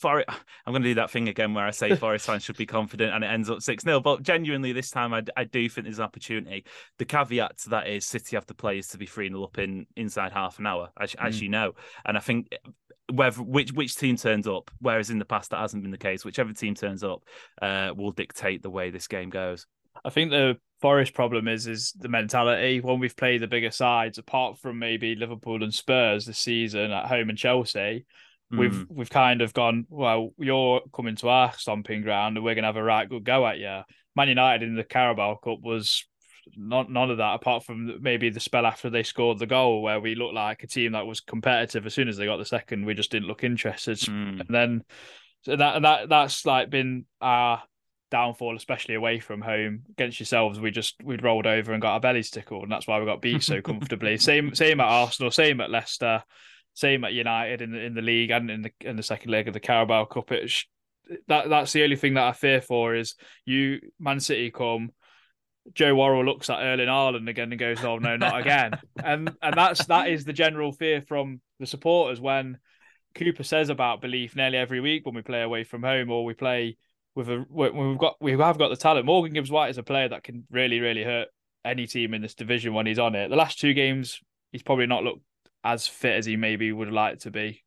for 0.00 0.24
I'm 0.66 0.72
going 0.72 0.82
to 0.82 0.88
do 0.88 0.94
that 0.96 1.10
thing 1.10 1.28
again 1.28 1.54
where 1.54 1.66
I 1.66 1.70
say 1.70 1.94
Forest 1.96 2.26
fans 2.26 2.42
should 2.42 2.56
be 2.56 2.66
confident 2.66 3.14
and 3.14 3.22
it 3.22 3.28
ends 3.28 3.50
up 3.50 3.62
6 3.62 3.84
0. 3.84 4.00
But 4.00 4.22
genuinely, 4.22 4.72
this 4.72 4.90
time 4.90 5.14
I, 5.14 5.22
I 5.36 5.44
do 5.44 5.68
think 5.68 5.86
there's 5.86 5.98
an 5.98 6.04
opportunity. 6.04 6.64
The 6.98 7.04
caveat 7.04 7.58
to 7.58 7.70
that 7.70 7.88
is 7.88 8.04
City 8.04 8.36
have 8.36 8.46
the 8.46 8.54
players 8.54 8.88
to 8.88 8.98
be 8.98 9.06
3 9.06 9.28
0 9.28 9.44
up 9.44 9.58
in 9.58 9.86
inside 9.96 10.32
half 10.32 10.58
an 10.58 10.66
hour, 10.66 10.90
as, 10.98 11.12
mm. 11.12 11.26
as 11.26 11.40
you 11.40 11.48
know. 11.48 11.72
And 12.04 12.16
I 12.16 12.20
think 12.20 12.48
whether 13.12 13.42
which 13.42 13.72
which 13.72 13.96
team 13.96 14.16
turns 14.16 14.46
up, 14.46 14.70
whereas 14.80 15.10
in 15.10 15.18
the 15.18 15.24
past 15.24 15.50
that 15.50 15.60
hasn't 15.60 15.82
been 15.82 15.92
the 15.92 15.98
case, 15.98 16.24
whichever 16.24 16.52
team 16.52 16.74
turns 16.74 17.02
up 17.04 17.22
uh, 17.60 17.92
will 17.96 18.12
dictate 18.12 18.62
the 18.62 18.70
way 18.70 18.90
this 18.90 19.08
game 19.08 19.30
goes. 19.30 19.66
I 20.04 20.10
think 20.10 20.30
the 20.30 20.56
Forest 20.80 21.12
problem 21.12 21.46
is 21.46 21.66
is 21.66 21.92
the 21.98 22.08
mentality. 22.08 22.80
When 22.80 23.00
we've 23.00 23.16
played 23.16 23.42
the 23.42 23.46
bigger 23.46 23.70
sides, 23.70 24.18
apart 24.18 24.58
from 24.58 24.78
maybe 24.78 25.14
Liverpool 25.14 25.62
and 25.62 25.74
Spurs 25.74 26.24
this 26.24 26.38
season 26.38 26.90
at 26.90 27.06
home 27.06 27.28
and 27.28 27.36
Chelsea, 27.36 28.06
we've 28.50 28.72
mm. 28.72 28.86
we've 28.88 29.10
kind 29.10 29.42
of 29.42 29.52
gone, 29.52 29.86
well, 29.90 30.30
you're 30.38 30.80
coming 30.94 31.16
to 31.16 31.28
our 31.28 31.52
stomping 31.52 32.02
ground 32.02 32.36
and 32.36 32.44
we're 32.44 32.54
gonna 32.54 32.66
have 32.66 32.76
a 32.76 32.82
right 32.82 33.08
good 33.08 33.24
go 33.24 33.46
at 33.46 33.58
you. 33.58 33.80
Man 34.16 34.28
United 34.28 34.68
in 34.68 34.74
the 34.74 34.84
Carabao 34.84 35.36
Cup 35.36 35.58
was 35.62 36.06
not 36.56 36.90
none 36.90 37.10
of 37.10 37.18
that 37.18 37.34
apart 37.34 37.64
from 37.64 38.00
maybe 38.00 38.30
the 38.30 38.40
spell 38.40 38.66
after 38.66 38.90
they 38.90 39.02
scored 39.02 39.38
the 39.38 39.46
goal 39.46 39.82
where 39.82 40.00
we 40.00 40.14
looked 40.14 40.34
like 40.34 40.62
a 40.62 40.66
team 40.66 40.92
that 40.92 41.06
was 41.06 41.20
competitive 41.20 41.86
as 41.86 41.94
soon 41.94 42.08
as 42.08 42.16
they 42.16 42.26
got 42.26 42.36
the 42.36 42.44
second 42.44 42.84
we 42.84 42.94
just 42.94 43.10
didn't 43.10 43.28
look 43.28 43.44
interested 43.44 43.98
mm. 43.98 44.40
and 44.40 44.48
then 44.48 44.82
so 45.42 45.56
that 45.56 45.82
that 45.82 46.08
that's 46.08 46.44
like 46.46 46.70
been 46.70 47.04
our 47.20 47.62
downfall 48.10 48.56
especially 48.56 48.94
away 48.94 49.20
from 49.20 49.40
home 49.40 49.82
against 49.90 50.18
yourselves 50.18 50.58
we 50.58 50.70
just 50.70 50.96
we'd 51.04 51.22
rolled 51.22 51.46
over 51.46 51.72
and 51.72 51.82
got 51.82 51.92
our 51.92 52.00
bellies 52.00 52.30
tickled 52.30 52.64
and 52.64 52.72
that's 52.72 52.86
why 52.86 52.98
we 52.98 53.06
got 53.06 53.22
beat 53.22 53.42
so 53.42 53.60
comfortably 53.62 54.16
same 54.16 54.54
same 54.54 54.80
at 54.80 54.88
Arsenal 54.88 55.30
same 55.30 55.60
at 55.60 55.70
Leicester 55.70 56.22
same 56.74 57.04
at 57.04 57.12
United 57.12 57.62
in 57.62 57.72
the 57.72 57.78
in 57.78 57.94
the 57.94 58.02
league 58.02 58.30
and 58.30 58.50
in 58.50 58.62
the 58.62 58.72
in 58.80 58.96
the 58.96 59.02
second 59.02 59.30
leg 59.30 59.48
of 59.48 59.54
the 59.54 59.60
Carabao 59.60 60.06
Cup. 60.06 60.32
It's 60.32 60.66
that 61.28 61.48
that's 61.48 61.72
the 61.72 61.82
only 61.82 61.96
thing 61.96 62.14
that 62.14 62.24
I 62.24 62.32
fear 62.32 62.60
for 62.60 62.94
is 62.94 63.14
you 63.44 63.80
Man 63.98 64.20
City 64.20 64.50
come. 64.50 64.90
Joe 65.74 65.94
Worrall 65.94 66.24
looks 66.24 66.50
at 66.50 66.60
Erling 66.60 66.88
Haaland 66.88 67.28
again 67.28 67.52
and 67.52 67.58
goes, 67.58 67.84
"Oh 67.84 67.98
no, 67.98 68.16
not 68.16 68.40
again!" 68.40 68.78
and 69.04 69.34
and 69.42 69.54
that's 69.54 69.86
that 69.86 70.08
is 70.08 70.24
the 70.24 70.32
general 70.32 70.72
fear 70.72 71.00
from 71.00 71.40
the 71.58 71.66
supporters 71.66 72.20
when 72.20 72.58
Cooper 73.14 73.42
says 73.42 73.68
about 73.68 74.00
belief 74.00 74.36
nearly 74.36 74.56
every 74.56 74.80
week 74.80 75.04
when 75.04 75.14
we 75.14 75.22
play 75.22 75.42
away 75.42 75.64
from 75.64 75.82
home 75.82 76.10
or 76.10 76.24
we 76.24 76.34
play 76.34 76.76
with 77.14 77.28
a 77.28 77.44
when 77.48 77.88
we've 77.88 77.98
got 77.98 78.16
we 78.20 78.32
have 78.32 78.58
got 78.58 78.68
the 78.68 78.76
talent. 78.76 79.06
Morgan 79.06 79.32
Gibbs 79.32 79.50
White 79.50 79.70
is 79.70 79.78
a 79.78 79.82
player 79.82 80.08
that 80.08 80.24
can 80.24 80.44
really 80.50 80.80
really 80.80 81.04
hurt 81.04 81.28
any 81.64 81.86
team 81.86 82.14
in 82.14 82.22
this 82.22 82.34
division 82.34 82.74
when 82.74 82.86
he's 82.86 82.98
on 82.98 83.14
it. 83.14 83.28
The 83.28 83.36
last 83.36 83.58
two 83.58 83.74
games 83.74 84.20
he's 84.52 84.62
probably 84.62 84.86
not 84.86 85.04
looked 85.04 85.22
as 85.64 85.86
fit 85.86 86.16
as 86.16 86.26
he 86.26 86.36
maybe 86.36 86.72
would 86.72 86.90
like 86.90 87.20
to 87.20 87.30
be. 87.30 87.62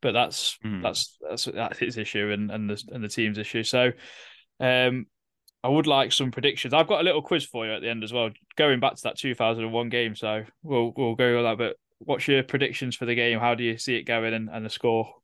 But 0.00 0.12
that's 0.12 0.58
mm. 0.64 0.82
that's 0.82 1.18
that's 1.28 1.44
that's 1.44 1.78
his 1.78 1.98
issue 1.98 2.30
and 2.30 2.50
and 2.50 2.70
the 2.70 2.82
and 2.92 3.04
the 3.04 3.08
team's 3.08 3.38
issue. 3.38 3.62
So, 3.62 3.92
um, 4.58 5.06
I 5.62 5.68
would 5.68 5.86
like 5.86 6.12
some 6.12 6.30
predictions. 6.30 6.72
I've 6.72 6.86
got 6.86 7.00
a 7.00 7.04
little 7.04 7.22
quiz 7.22 7.44
for 7.44 7.66
you 7.66 7.72
at 7.72 7.82
the 7.82 7.90
end 7.90 8.02
as 8.02 8.12
well, 8.12 8.30
going 8.56 8.80
back 8.80 8.96
to 8.96 9.02
that 9.04 9.18
2001 9.18 9.88
game. 9.90 10.14
So 10.16 10.44
we'll 10.62 10.92
we'll 10.96 11.14
go 11.14 11.36
with 11.36 11.44
that. 11.44 11.58
But 11.58 11.76
what's 11.98 12.26
your 12.26 12.42
predictions 12.42 12.96
for 12.96 13.04
the 13.04 13.14
game? 13.14 13.38
How 13.38 13.54
do 13.54 13.62
you 13.62 13.76
see 13.76 13.96
it 13.96 14.04
going 14.04 14.32
and, 14.32 14.48
and 14.50 14.64
the 14.64 14.70
score? 14.70 15.14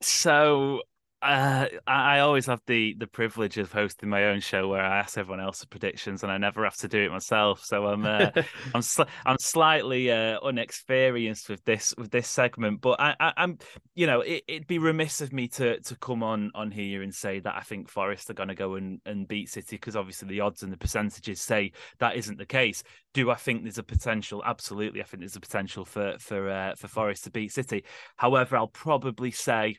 So 0.00 0.82
uh, 1.22 1.66
I 1.86 2.18
always 2.20 2.46
have 2.46 2.60
the 2.66 2.94
the 2.98 3.06
privilege 3.06 3.56
of 3.58 3.72
hosting 3.72 4.08
my 4.08 4.26
own 4.26 4.40
show 4.40 4.68
where 4.68 4.82
I 4.82 4.98
ask 4.98 5.16
everyone 5.16 5.40
else 5.40 5.56
else's 5.56 5.66
predictions, 5.66 6.22
and 6.22 6.30
I 6.30 6.36
never 6.36 6.64
have 6.64 6.76
to 6.78 6.88
do 6.88 7.00
it 7.00 7.10
myself. 7.10 7.64
So 7.64 7.86
I'm 7.86 8.04
uh, 8.04 8.30
I'm 8.74 8.82
sl- 8.82 9.02
I'm 9.24 9.38
slightly 9.38 10.10
uh, 10.10 10.38
unexperienced 10.42 11.48
with 11.48 11.64
this 11.64 11.94
with 11.96 12.10
this 12.10 12.28
segment, 12.28 12.80
but 12.82 13.00
I, 13.00 13.14
I 13.18 13.32
am 13.38 13.58
you 13.94 14.06
know 14.06 14.20
it, 14.20 14.44
would 14.48 14.66
be 14.66 14.78
remiss 14.78 15.20
of 15.20 15.32
me 15.32 15.48
to 15.48 15.80
to 15.80 15.96
come 15.96 16.22
on 16.22 16.50
on 16.54 16.70
here 16.70 17.02
and 17.02 17.14
say 17.14 17.40
that 17.40 17.54
I 17.56 17.62
think 17.62 17.88
Forest 17.88 18.28
are 18.30 18.34
going 18.34 18.48
to 18.48 18.54
go 18.54 18.74
and, 18.74 19.00
and 19.06 19.26
beat 19.26 19.48
City 19.48 19.76
because 19.76 19.96
obviously 19.96 20.28
the 20.28 20.40
odds 20.40 20.62
and 20.62 20.72
the 20.72 20.76
percentages 20.76 21.40
say 21.40 21.72
that 21.98 22.16
isn't 22.16 22.38
the 22.38 22.46
case. 22.46 22.82
Do 23.14 23.30
I 23.30 23.36
think 23.36 23.62
there's 23.62 23.78
a 23.78 23.82
potential? 23.82 24.42
Absolutely, 24.44 25.00
I 25.00 25.04
think 25.04 25.22
there's 25.22 25.36
a 25.36 25.40
potential 25.40 25.86
for 25.86 26.16
for 26.18 26.50
uh, 26.50 26.74
for 26.74 26.88
Forest 26.88 27.24
to 27.24 27.30
beat 27.30 27.52
City. 27.52 27.84
However, 28.16 28.56
I'll 28.58 28.68
probably 28.68 29.30
say 29.30 29.76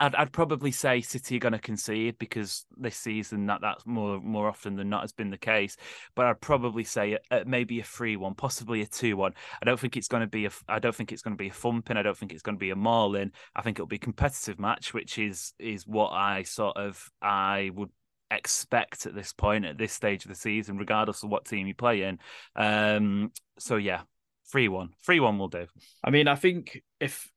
I'd, 0.00 0.14
I'd 0.14 0.32
probably 0.32 0.72
say 0.72 1.02
City 1.02 1.36
are 1.36 1.40
going 1.40 1.52
to 1.52 1.58
concede 1.58 2.18
because 2.18 2.64
this 2.76 2.96
season 2.96 3.46
that 3.46 3.60
that's 3.60 3.86
more 3.86 4.18
more 4.20 4.48
often 4.48 4.74
than 4.74 4.88
not 4.88 5.02
has 5.02 5.12
been 5.12 5.30
the 5.30 5.38
case. 5.38 5.76
But 6.16 6.26
I'd 6.26 6.40
probably 6.40 6.84
say 6.84 7.18
uh, 7.30 7.44
maybe 7.46 7.80
a 7.80 7.84
three 7.84 8.16
one, 8.16 8.34
possibly 8.34 8.80
a 8.80 8.86
two 8.86 9.16
one. 9.16 9.34
I 9.60 9.66
don't 9.66 9.78
think 9.78 9.96
it's 9.96 10.08
going 10.08 10.22
to 10.22 10.26
be 10.26 10.46
a. 10.46 10.50
I 10.68 10.78
don't 10.78 10.94
think 10.94 11.12
it's 11.12 11.22
going 11.22 11.36
to 11.36 11.42
be 11.42 11.48
a 11.48 11.52
thumping. 11.52 11.96
I 11.96 12.02
don't 12.02 12.16
think 12.16 12.32
it's 12.32 12.42
going 12.42 12.56
to 12.56 12.60
be 12.60 12.70
a 12.70 12.76
mauling. 12.76 13.32
I 13.54 13.62
think 13.62 13.76
it'll 13.76 13.86
be 13.86 13.96
a 13.96 14.00
competitive 14.00 14.58
match, 14.58 14.94
which 14.94 15.18
is 15.18 15.52
is 15.58 15.86
what 15.86 16.10
I 16.10 16.44
sort 16.44 16.76
of 16.76 17.10
I 17.20 17.70
would 17.74 17.90
expect 18.30 19.06
at 19.06 19.14
this 19.14 19.32
point 19.32 19.64
at 19.64 19.76
this 19.76 19.92
stage 19.92 20.24
of 20.24 20.30
the 20.30 20.34
season, 20.34 20.78
regardless 20.78 21.22
of 21.22 21.30
what 21.30 21.44
team 21.44 21.66
you 21.66 21.74
play 21.74 22.02
in. 22.02 22.18
Um, 22.56 23.32
so 23.58 23.76
yeah, 23.76 24.02
three 24.50 24.68
one, 24.68 24.90
three 25.04 25.20
one 25.20 25.38
will 25.38 25.48
do. 25.48 25.66
I 26.02 26.10
mean, 26.10 26.28
I 26.28 26.36
think 26.36 26.82
if 27.00 27.30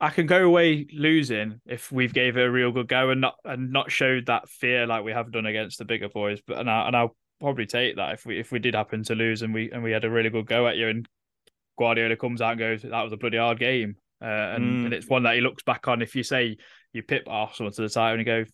I 0.00 0.10
can 0.10 0.26
go 0.26 0.44
away 0.44 0.86
losing 0.92 1.60
if 1.66 1.90
we've 1.90 2.14
gave 2.14 2.36
it 2.36 2.46
a 2.46 2.50
real 2.50 2.70
good 2.70 2.88
go 2.88 3.10
and 3.10 3.20
not 3.20 3.36
and 3.44 3.72
not 3.72 3.90
showed 3.90 4.26
that 4.26 4.48
fear 4.48 4.86
like 4.86 5.04
we 5.04 5.12
have 5.12 5.32
done 5.32 5.46
against 5.46 5.78
the 5.78 5.84
bigger 5.84 6.08
boys. 6.08 6.40
But 6.46 6.58
and 6.58 6.70
I 6.70 6.86
and 6.86 6.96
I'll 6.96 7.16
probably 7.40 7.66
take 7.66 7.96
that 7.96 8.14
if 8.14 8.26
we 8.26 8.38
if 8.38 8.52
we 8.52 8.58
did 8.58 8.74
happen 8.74 9.02
to 9.04 9.14
lose 9.14 9.42
and 9.42 9.52
we 9.52 9.70
and 9.70 9.82
we 9.82 9.92
had 9.92 10.04
a 10.04 10.10
really 10.10 10.30
good 10.30 10.46
go 10.46 10.66
at 10.68 10.76
you 10.76 10.88
and 10.88 11.08
Guardiola 11.78 12.16
comes 12.16 12.40
out 12.40 12.52
and 12.52 12.58
goes 12.58 12.82
that 12.82 13.02
was 13.02 13.12
a 13.12 13.16
bloody 13.16 13.38
hard 13.38 13.58
game 13.58 13.96
uh, 14.20 14.24
and 14.24 14.64
mm. 14.64 14.84
and 14.86 14.94
it's 14.94 15.08
one 15.08 15.22
that 15.24 15.34
he 15.34 15.40
looks 15.40 15.62
back 15.62 15.86
on 15.88 16.02
if 16.02 16.16
you 16.16 16.22
say 16.22 16.56
you 16.92 17.02
pip 17.02 17.24
Arsenal 17.28 17.70
to 17.70 17.82
the 17.82 17.88
title 17.88 18.18
and 18.18 18.20
you 18.20 18.24
go 18.24 18.44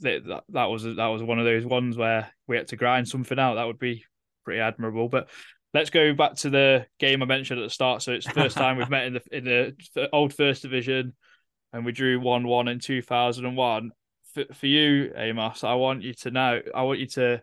that, 0.00 0.24
that 0.26 0.44
that 0.50 0.64
was 0.64 0.84
that 0.84 1.06
was 1.06 1.22
one 1.22 1.38
of 1.38 1.44
those 1.44 1.64
ones 1.64 1.96
where 1.96 2.30
we 2.46 2.56
had 2.56 2.68
to 2.68 2.76
grind 2.76 3.08
something 3.08 3.38
out 3.38 3.54
that 3.54 3.66
would 3.66 3.78
be 3.78 4.04
pretty 4.44 4.60
admirable. 4.60 5.08
But 5.08 5.28
let's 5.74 5.90
go 5.90 6.14
back 6.14 6.36
to 6.36 6.50
the 6.50 6.86
game 6.98 7.20
I 7.22 7.26
mentioned 7.26 7.60
at 7.60 7.64
the 7.64 7.70
start. 7.70 8.00
So 8.02 8.12
it's 8.12 8.26
the 8.26 8.32
first 8.32 8.56
time 8.56 8.78
we've 8.78 8.88
met 8.88 9.06
in 9.06 9.14
the 9.14 9.22
in 9.30 9.44
the 9.44 10.08
old 10.12 10.32
First 10.32 10.62
Division, 10.62 11.14
and 11.72 11.84
we 11.84 11.92
drew 11.92 12.20
one 12.20 12.46
one 12.46 12.68
in 12.68 12.78
two 12.78 13.02
thousand 13.02 13.44
and 13.44 13.56
one. 13.56 13.90
For, 14.32 14.44
for 14.54 14.66
you, 14.66 15.12
Amos, 15.16 15.64
I 15.64 15.74
want 15.74 16.02
you 16.02 16.14
to 16.14 16.30
know. 16.30 16.60
I 16.74 16.82
want 16.82 17.00
you 17.00 17.06
to. 17.08 17.42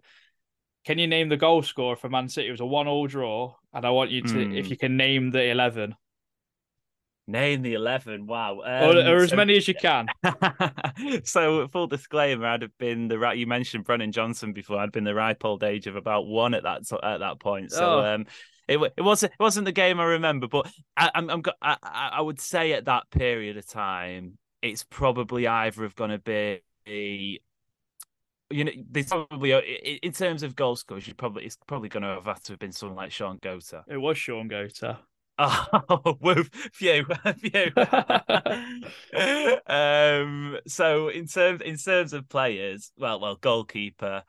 Can 0.84 0.98
you 0.98 1.06
name 1.06 1.30
the 1.30 1.38
goal 1.38 1.62
scorer 1.62 1.96
for 1.96 2.10
Man 2.10 2.28
City? 2.28 2.48
It 2.48 2.52
was 2.52 2.60
a 2.60 2.66
one-all 2.66 3.06
draw, 3.06 3.54
and 3.72 3.86
I 3.86 3.92
want 3.92 4.10
you 4.10 4.24
to, 4.24 4.34
mm. 4.34 4.58
if 4.58 4.66
hmm. 4.66 4.72
you 4.72 4.78
can 4.78 4.98
name 4.98 5.30
the 5.30 5.44
eleven. 5.44 5.96
Name 7.28 7.62
the 7.62 7.74
11. 7.74 8.28
Wow. 8.28 8.62
Um, 8.62 8.98
or, 8.98 9.00
or, 9.00 9.18
as 9.18 9.30
so, 9.30 9.36
many 9.36 9.56
as 9.56 9.68
you 9.68 9.76
can. 9.76 10.08
so, 11.24 11.68
full 11.68 11.88
disclaimer, 11.88 12.48
I'd 12.48 12.64
have 12.64 12.78
been 12.78 13.08
the 13.08 13.20
right. 13.20 13.38
You 13.38 13.48
mentioned 13.48 13.86
Brennan 13.86 14.12
Johnson 14.12 14.54
before. 14.54 14.80
I'd 14.80 14.92
been 14.92 15.04
the 15.04 15.16
ripe 15.16 15.46
old 15.46 15.64
age 15.64 15.88
of 15.88 15.96
about 15.96 16.28
one 16.28 16.54
at 16.54 16.64
that 16.64 16.92
at 17.04 17.20
that 17.20 17.40
point. 17.40 17.72
So, 17.72 18.00
oh. 18.00 18.16
um, 18.16 18.26
it, 18.68 18.80
it 18.98 19.02
wasn't 19.02 19.34
it 19.34 19.40
wasn't 19.40 19.66
the 19.66 19.72
game 19.72 20.00
I 20.00 20.06
remember, 20.06 20.48
but 20.48 20.72
I, 20.98 21.12
I'm, 21.14 21.30
I'm 21.30 21.44
I, 21.62 21.78
I 22.14 22.22
would 22.22 22.40
say 22.40 22.74
at 22.74 22.86
that 22.86 23.10
period 23.12 23.58
of 23.58 23.68
time, 23.68 24.38
it's 24.62 24.84
probably 24.84 25.48
either 25.48 25.84
of 25.86 25.96
going 25.96 26.12
to 26.12 26.20
be 26.20 27.42
you 28.52 28.66
know, 28.66 28.72
there's 28.90 29.08
probably 29.08 29.54
in 30.04 30.12
terms 30.12 30.44
of 30.44 30.56
goal 30.56 30.76
scores, 30.76 31.08
you 31.08 31.14
probably 31.14 31.46
it's 31.46 31.58
probably 31.68 31.90
going 31.90 32.04
to 32.04 32.10
have 32.10 32.26
had 32.26 32.44
to 32.44 32.54
have 32.54 32.60
been 32.60 32.72
someone 32.72 32.98
like 32.98 33.12
Shaun 33.12 33.40
Goater. 33.40 33.84
It 33.88 33.98
was 33.98 34.18
Shaun 34.18 34.50
Goater. 34.50 34.98
Oh, 35.44 36.18
woof, 36.22 36.50
phew, 36.74 37.04
phew. 37.40 37.72
um, 39.68 40.58
so 40.68 41.08
in 41.08 41.26
terms 41.26 41.62
in 41.64 41.78
terms 41.78 42.14
of 42.14 42.30
players, 42.30 42.92
well, 42.96 43.20
well, 43.20 43.36
goalkeeper, 43.36 44.24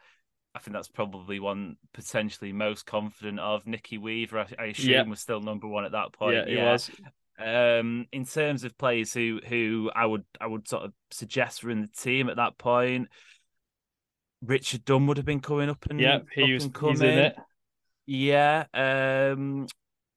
I 0.54 0.58
think 0.58 0.74
that's 0.74 0.88
probably 0.88 1.38
one 1.38 1.76
potentially 1.92 2.52
most 2.52 2.86
confident 2.86 3.40
of. 3.40 3.66
Nicky 3.66 3.98
Weaver, 3.98 4.38
I, 4.38 4.46
I 4.58 4.64
assume, 4.66 4.90
yeah. 4.90 5.02
was 5.02 5.20
still 5.20 5.40
number 5.40 5.68
one 5.68 5.84
at 5.84 5.92
that 5.92 6.12
point. 6.12 6.36
Yeah, 6.36 6.46
he 6.46 6.54
yeah. 6.54 6.72
was. 6.72 6.90
Um, 7.38 8.06
in 8.12 8.24
terms 8.24 8.64
of 8.64 8.78
players 8.78 9.12
who 9.12 9.40
who 9.46 9.90
I 9.94 10.06
would 10.06 10.24
I 10.40 10.46
would 10.46 10.68
sort 10.68 10.84
of 10.84 10.92
suggest 11.10 11.62
were 11.62 11.70
in 11.70 11.82
the 11.82 11.88
team 11.88 12.30
at 12.30 12.36
that 12.36 12.56
point, 12.56 13.08
Richard 14.42 14.84
Dunne 14.84 15.06
would 15.08 15.16
have 15.16 15.26
been 15.26 15.40
coming 15.40 15.68
up 15.68 15.84
and 15.90 16.00
yeah, 16.00 16.20
he 16.34 16.52
was 16.52 16.68
coming. 16.68 16.94
he's 16.94 17.02
in 17.02 17.32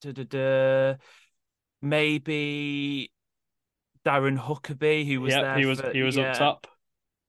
it. 0.06 0.34
Yeah. 0.34 0.92
Um, 0.92 0.98
maybe 1.82 3.12
Darren 4.06 4.40
Huckerby, 4.40 5.08
who 5.08 5.22
was 5.22 5.34
yep, 5.34 5.42
there. 5.42 5.58
He 5.58 5.66
was 5.66 5.82
for, 5.82 5.92
he 5.92 6.02
was 6.04 6.16
yeah. 6.16 6.32
up 6.32 6.38
top. 6.38 6.68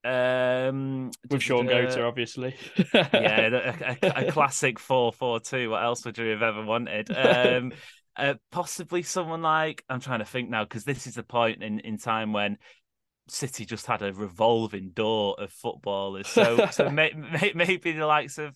Um, 0.04 1.10
with 1.28 1.42
Shaun 1.42 1.66
Goater, 1.66 2.06
obviously. 2.06 2.54
yeah, 2.94 3.06
a, 4.02 4.22
a, 4.22 4.26
a 4.28 4.32
classic 4.32 4.78
four-four-two. 4.78 5.70
What 5.70 5.82
else 5.82 6.04
would 6.04 6.16
you 6.16 6.28
have 6.28 6.42
ever 6.42 6.64
wanted? 6.64 7.10
Um, 7.10 7.72
uh, 8.16 8.34
possibly 8.52 9.02
someone 9.02 9.42
like 9.42 9.84
I'm 9.88 10.00
trying 10.00 10.20
to 10.20 10.24
think 10.24 10.48
now 10.48 10.64
because 10.64 10.84
this 10.84 11.06
is 11.06 11.14
the 11.14 11.22
point 11.22 11.62
in, 11.62 11.80
in 11.80 11.98
time 11.98 12.32
when 12.32 12.58
City 13.28 13.64
just 13.64 13.86
had 13.86 14.02
a 14.02 14.12
revolving 14.12 14.90
door 14.90 15.34
of 15.38 15.50
footballers. 15.50 16.28
So 16.28 16.66
so 16.70 16.90
may, 16.90 17.12
may, 17.12 17.52
maybe 17.54 17.92
the 17.92 18.06
likes 18.06 18.38
of 18.38 18.54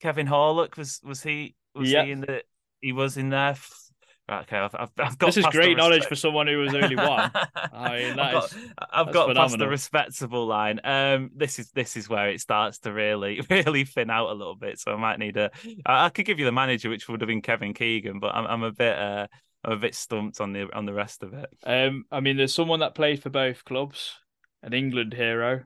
Kevin 0.00 0.26
Horlock 0.26 0.76
was 0.76 1.00
was 1.04 1.22
he 1.22 1.56
was 1.74 1.90
yep. 1.90 2.06
he 2.06 2.12
in 2.12 2.20
the 2.20 2.42
he 2.80 2.92
was 2.92 3.16
in 3.16 3.30
there. 3.30 3.56
Right, 4.28 4.42
okay, 4.42 4.58
I've, 4.58 4.74
I've, 4.74 4.90
I've 4.98 5.18
got. 5.18 5.28
This 5.28 5.38
is 5.38 5.46
great 5.46 5.78
knowledge 5.78 6.04
for 6.04 6.14
someone 6.14 6.46
who 6.46 6.58
was 6.58 6.74
only 6.74 6.96
one. 6.96 7.30
I 7.72 7.96
mean, 7.96 8.18
I've 8.18 8.32
got, 8.32 8.44
is, 8.44 8.58
I've 8.92 9.12
got 9.12 9.34
past 9.34 9.56
the 9.56 9.66
respectable 9.66 10.46
line. 10.46 10.80
Um, 10.84 11.30
this 11.34 11.58
is 11.58 11.70
this 11.70 11.96
is 11.96 12.10
where 12.10 12.28
it 12.28 12.40
starts 12.40 12.78
to 12.80 12.92
really 12.92 13.40
really 13.50 13.84
thin 13.84 14.10
out 14.10 14.28
a 14.28 14.34
little 14.34 14.56
bit. 14.56 14.78
So 14.78 14.92
I 14.92 14.96
might 14.96 15.18
need 15.18 15.38
a. 15.38 15.50
I, 15.86 16.06
I 16.06 16.08
could 16.10 16.26
give 16.26 16.38
you 16.38 16.44
the 16.44 16.52
manager, 16.52 16.90
which 16.90 17.08
would 17.08 17.22
have 17.22 17.28
been 17.28 17.40
Kevin 17.40 17.72
Keegan, 17.72 18.20
but 18.20 18.34
I'm 18.34 18.46
I'm 18.46 18.62
a 18.64 18.72
bit 18.72 18.98
uh 18.98 19.28
I'm 19.64 19.72
a 19.72 19.76
bit 19.76 19.94
stumped 19.94 20.42
on 20.42 20.52
the 20.52 20.68
on 20.74 20.84
the 20.84 20.92
rest 20.92 21.22
of 21.22 21.32
it. 21.32 21.48
Um, 21.64 22.04
I 22.12 22.20
mean, 22.20 22.36
there's 22.36 22.54
someone 22.54 22.80
that 22.80 22.94
played 22.94 23.22
for 23.22 23.30
both 23.30 23.64
clubs, 23.64 24.14
an 24.62 24.74
England 24.74 25.14
hero, 25.14 25.64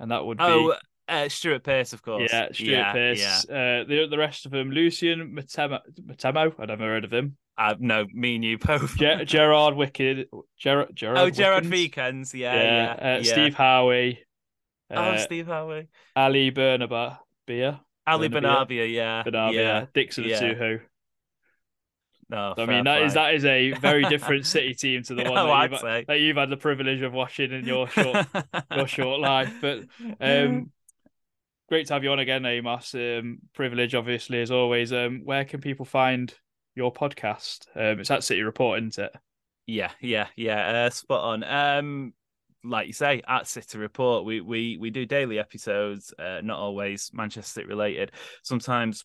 and 0.00 0.10
that 0.10 0.26
would 0.26 0.38
be. 0.38 0.44
Oh, 0.44 0.74
uh, 1.08 1.28
Stuart 1.28 1.62
Pearce, 1.62 1.92
of 1.92 2.02
course. 2.02 2.30
Yeah, 2.32 2.48
Stuart 2.52 2.70
yeah, 2.70 2.92
Pearce. 2.92 3.20
Yeah. 3.20 3.54
Uh, 3.54 3.84
the 3.84 4.06
the 4.10 4.18
rest 4.18 4.46
of 4.46 4.52
them, 4.52 4.70
Lucien. 4.70 5.36
Mettomo. 5.36 6.54
I'd 6.58 6.68
never 6.68 6.84
heard 6.84 7.04
of 7.04 7.12
him. 7.12 7.36
Uh, 7.58 7.74
no, 7.78 8.06
me 8.12 8.34
and 8.34 8.44
you 8.44 8.58
both. 8.58 8.96
Ger- 8.96 9.24
Gerard 9.24 9.74
Wicked. 9.74 10.28
Ger- 10.58 10.88
Gerard. 10.92 11.18
Oh, 11.18 11.30
Gerard 11.30 11.66
Wiekens. 11.66 12.34
Yeah, 12.34 12.54
yeah. 12.54 12.96
yeah, 13.00 13.16
uh, 13.18 13.22
Steve 13.22 13.54
Howey. 13.54 14.18
oh, 14.90 14.94
uh, 14.94 15.18
Steve 15.18 15.46
Howey. 15.46 15.88
Ali 16.14 16.50
Benarbia. 16.50 17.18
Beer. 17.46 17.80
Ali 18.06 18.28
Benarbia, 18.28 18.92
yeah. 18.92 19.22
Benarbia. 19.24 19.54
Yeah. 19.54 19.86
Dickson 19.94 20.24
yeah. 20.24 20.40
Etuhu. 20.40 20.80
No, 22.28 22.54
I 22.56 22.66
mean 22.66 22.84
that 22.84 22.98
play. 22.98 23.06
is 23.06 23.14
that 23.14 23.34
is 23.34 23.44
a 23.44 23.72
very 23.74 24.02
different 24.04 24.46
City 24.46 24.74
team 24.74 25.02
to 25.04 25.14
the 25.14 25.22
one 25.22 25.38
oh, 25.38 25.46
that, 25.46 25.70
you've, 25.70 26.06
that, 26.08 26.20
you've, 26.20 26.36
had 26.36 26.50
the 26.50 26.56
privilege 26.56 27.00
of 27.02 27.12
watching 27.12 27.52
in 27.52 27.64
your 27.64 27.88
short 27.88 28.26
your 28.76 28.88
short 28.88 29.20
life. 29.20 29.52
But 29.60 29.84
um, 30.20 30.72
great 31.68 31.86
to 31.88 31.94
have 31.94 32.04
you 32.04 32.10
on 32.10 32.18
again, 32.18 32.46
Amos. 32.46 32.94
Um, 32.94 33.38
privilege, 33.54 33.94
obviously, 33.94 34.40
as 34.40 34.50
always. 34.50 34.92
Um, 34.92 35.22
where 35.24 35.44
can 35.44 35.60
people 35.60 35.84
find 35.84 36.32
your 36.74 36.92
podcast? 36.92 37.66
Um, 37.74 38.00
it's 38.00 38.10
at 38.10 38.24
City 38.24 38.42
Report, 38.42 38.78
isn't 38.80 38.98
it? 38.98 39.12
Yeah, 39.66 39.90
yeah, 40.00 40.28
yeah. 40.36 40.84
Uh, 40.86 40.90
spot 40.90 41.24
on. 41.24 41.44
Um, 41.44 42.12
like 42.64 42.86
you 42.86 42.92
say, 42.92 43.22
at 43.28 43.46
City 43.46 43.78
Report, 43.78 44.24
we 44.24 44.40
we 44.40 44.76
we 44.76 44.90
do 44.90 45.06
daily 45.06 45.38
episodes, 45.38 46.12
uh, 46.18 46.40
not 46.42 46.58
always 46.58 47.10
Manchester 47.12 47.66
related. 47.66 48.12
Sometimes 48.42 49.04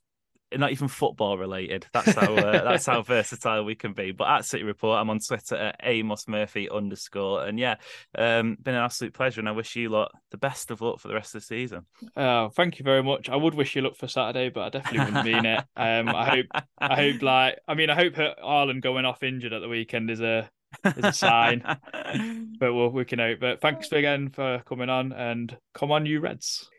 not 0.59 0.71
even 0.71 0.87
football 0.87 1.37
related. 1.37 1.87
That's 1.93 2.13
how 2.13 2.33
uh, 2.35 2.63
that's 2.63 2.85
how 2.85 3.01
versatile 3.01 3.63
we 3.63 3.75
can 3.75 3.93
be. 3.93 4.11
But 4.11 4.29
at 4.29 4.45
City 4.45 4.63
Report, 4.63 4.99
I'm 4.99 5.09
on 5.09 5.19
Twitter 5.19 5.55
at 5.55 5.79
Amos 5.83 6.27
Murphy 6.27 6.69
underscore. 6.69 7.45
And 7.45 7.59
yeah, 7.59 7.75
um, 8.17 8.57
been 8.61 8.75
an 8.75 8.83
absolute 8.83 9.13
pleasure, 9.13 9.39
and 9.39 9.49
I 9.49 9.53
wish 9.53 9.75
you 9.75 9.89
lot 9.89 10.11
the 10.31 10.37
best 10.37 10.71
of 10.71 10.81
luck 10.81 10.99
for 10.99 11.07
the 11.07 11.13
rest 11.13 11.35
of 11.35 11.41
the 11.41 11.45
season. 11.45 11.85
Oh, 12.15 12.49
thank 12.49 12.79
you 12.79 12.83
very 12.83 13.03
much. 13.03 13.29
I 13.29 13.35
would 13.35 13.55
wish 13.55 13.75
you 13.75 13.81
luck 13.81 13.95
for 13.95 14.07
Saturday, 14.07 14.49
but 14.49 14.61
I 14.61 14.69
definitely 14.69 15.05
wouldn't 15.05 15.25
mean 15.25 15.45
it. 15.45 15.63
Um, 15.75 16.09
I 16.09 16.29
hope, 16.29 16.45
I 16.77 16.95
hope, 16.95 17.21
like, 17.21 17.59
I 17.67 17.75
mean, 17.75 17.89
I 17.89 17.95
hope 17.95 18.13
Haaland 18.13 18.81
going 18.81 19.05
off 19.05 19.23
injured 19.23 19.53
at 19.53 19.61
the 19.61 19.69
weekend 19.69 20.09
is 20.09 20.21
a 20.21 20.49
is 20.85 21.03
a 21.03 21.13
sign. 21.13 21.63
but 22.59 22.73
we'll, 22.73 22.89
we 22.89 23.05
can 23.05 23.19
hope. 23.19 23.39
But 23.39 23.61
thanks 23.61 23.91
again 23.91 24.29
for 24.29 24.59
coming 24.65 24.89
on, 24.89 25.11
and 25.11 25.55
come 25.73 25.91
on, 25.91 26.05
you 26.05 26.19
Reds. 26.19 26.69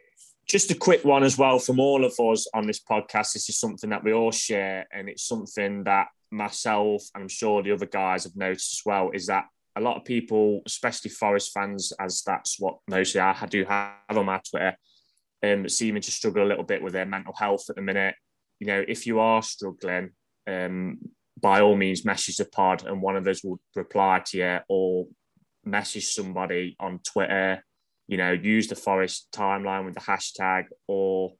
Just 0.49 0.71
a 0.71 0.75
quick 0.75 1.05
one 1.05 1.23
as 1.23 1.39
well 1.39 1.59
from 1.59 1.81
all 1.81 2.05
of 2.05 2.19
us 2.19 2.47
on 2.55 2.67
this 2.67 2.81
podcast. 2.81 3.33
This 3.33 3.49
is 3.49 3.59
something 3.59 3.91
that 3.91 4.05
we 4.05 4.13
all 4.13 4.31
share, 4.31 4.87
and 4.93 5.09
it's 5.09 5.27
something 5.27 5.85
that 5.85 6.09
myself 6.31 7.05
and 7.15 7.23
I'm 7.23 7.29
sure 7.29 7.63
the 7.63 7.73
other 7.73 7.87
guys 7.87 8.25
have 8.25 8.37
noticed 8.37 8.75
as 8.75 8.83
well. 8.85 9.11
Is 9.13 9.27
that 9.27 9.47
a 9.77 9.81
lot 9.81 9.97
of 9.97 10.05
people, 10.05 10.63
especially 10.67 11.11
Forest 11.11 11.53
fans, 11.53 11.93
as 11.99 12.23
that's 12.23 12.61
what 12.61 12.79
mostly 12.89 13.21
I 13.21 13.47
do 13.47 13.65
have 13.65 13.95
on 14.11 14.27
my 14.27 14.41
Twitter, 14.49 14.77
um, 15.43 15.69
seeming 15.69 16.03
to 16.03 16.11
struggle 16.11 16.45
a 16.45 16.49
little 16.49 16.65
bit 16.65 16.83
with 16.83 16.93
their 16.93 17.07
mental 17.07 17.35
health 17.35 17.65
at 17.71 17.77
the 17.77 17.83
minute. 17.83 18.15
You 18.61 18.67
know, 18.67 18.85
if 18.87 19.07
you 19.07 19.21
are 19.21 19.43
struggling, 19.43 20.11
um, 20.47 20.99
by 21.41 21.61
all 21.61 21.77
means, 21.77 22.05
message 22.05 22.37
the 22.37 22.45
pod, 22.45 22.87
and 22.87 23.03
one 23.03 23.17
of 23.17 23.27
us 23.27 23.43
will 23.43 23.61
reply 23.75 24.23
to 24.27 24.39
you 24.39 24.59
or 24.69 25.07
message 25.65 26.09
somebody 26.09 26.77
on 26.79 27.01
Twitter. 27.01 27.65
You 28.13 28.19
know, 28.19 28.33
use 28.33 28.69
the 28.69 28.77
Forest 28.77 29.29
timeline 29.35 29.87
with 29.87 29.95
the 29.95 30.01
hashtag, 30.01 30.65
or 30.87 31.33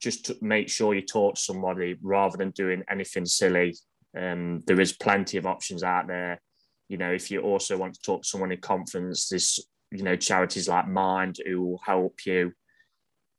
just 0.00 0.24
to 0.24 0.38
make 0.40 0.70
sure 0.70 0.94
you 0.94 1.02
talk 1.02 1.34
to 1.34 1.40
somebody 1.42 1.96
rather 2.00 2.38
than 2.38 2.50
doing 2.52 2.82
anything 2.88 3.26
silly. 3.26 3.76
Um, 4.18 4.62
there 4.66 4.80
is 4.80 4.94
plenty 4.94 5.36
of 5.36 5.44
options 5.44 5.82
out 5.82 6.06
there. 6.06 6.40
You 6.88 6.96
know, 6.96 7.12
if 7.12 7.30
you 7.30 7.42
also 7.42 7.76
want 7.76 7.92
to 7.92 8.00
talk 8.00 8.22
to 8.22 8.28
someone 8.28 8.52
in 8.52 8.60
confidence, 8.62 9.28
there's 9.28 9.60
you 9.90 10.02
know 10.02 10.16
charities 10.16 10.66
like 10.66 10.88
Mind 10.88 11.36
who 11.44 11.60
will 11.60 11.82
help 11.84 12.14
you. 12.24 12.54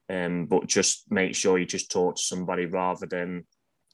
Um, 0.08 0.46
but 0.46 0.68
just 0.68 1.06
make 1.10 1.34
sure 1.34 1.58
you 1.58 1.66
just 1.66 1.90
talk 1.90 2.18
to 2.18 2.22
somebody 2.22 2.68
rather 2.68 3.08
than 3.08 3.48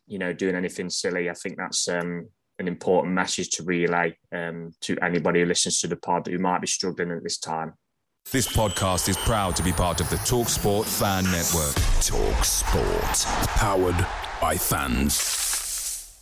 you 0.05 0.19
know 0.19 0.33
doing 0.33 0.55
anything 0.55 0.89
silly. 0.89 1.29
I 1.29 1.33
think 1.33 1.55
that's 1.55 1.87
um, 1.87 2.27
an 2.59 2.67
important 2.67 3.13
message 3.13 3.51
to 3.51 3.63
relay 3.63 4.17
um, 4.33 4.73
to 4.81 4.97
anybody 5.01 5.39
who 5.39 5.45
listens 5.45 5.79
to 5.79 5.87
the 5.87 5.95
pod 5.95 6.27
who 6.27 6.39
might 6.39 6.59
be 6.59 6.67
struggling 6.67 7.11
at 7.11 7.23
this 7.23 7.37
time. 7.37 7.71
This 8.29 8.47
podcast 8.47 9.09
is 9.09 9.17
proud 9.17 9.57
to 9.57 9.63
be 9.63 9.73
part 9.73 9.99
of 9.99 10.09
the 10.09 10.15
TalkSport 10.15 10.85
Fan 10.85 11.25
Network. 11.25 11.75
TalkSport, 11.99 13.25
powered 13.57 14.07
by 14.39 14.55
fans. 14.55 16.17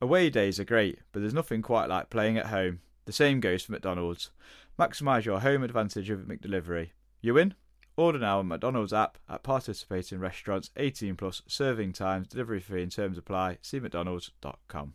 Away 0.00 0.30
days 0.30 0.58
are 0.58 0.64
great, 0.64 1.00
but 1.12 1.20
there's 1.20 1.34
nothing 1.34 1.60
quite 1.60 1.90
like 1.90 2.08
playing 2.08 2.38
at 2.38 2.46
home. 2.46 2.80
The 3.04 3.12
same 3.12 3.38
goes 3.40 3.64
for 3.64 3.72
McDonald's. 3.72 4.30
Maximise 4.78 5.26
your 5.26 5.40
home 5.40 5.62
advantage 5.62 6.08
with 6.08 6.26
McDelivery. 6.26 6.92
You 7.20 7.34
win? 7.34 7.52
Order 7.98 8.20
now 8.20 8.38
on 8.38 8.48
McDonald's 8.48 8.94
app 8.94 9.18
at 9.28 9.42
participating 9.42 10.20
restaurants. 10.20 10.70
18 10.78 11.16
plus. 11.16 11.42
Serving 11.46 11.92
times, 11.92 12.28
delivery 12.28 12.60
fee, 12.60 12.80
and 12.80 12.90
terms 12.90 13.18
apply. 13.18 13.58
See 13.60 13.78
McDonald's.com. 13.78 14.94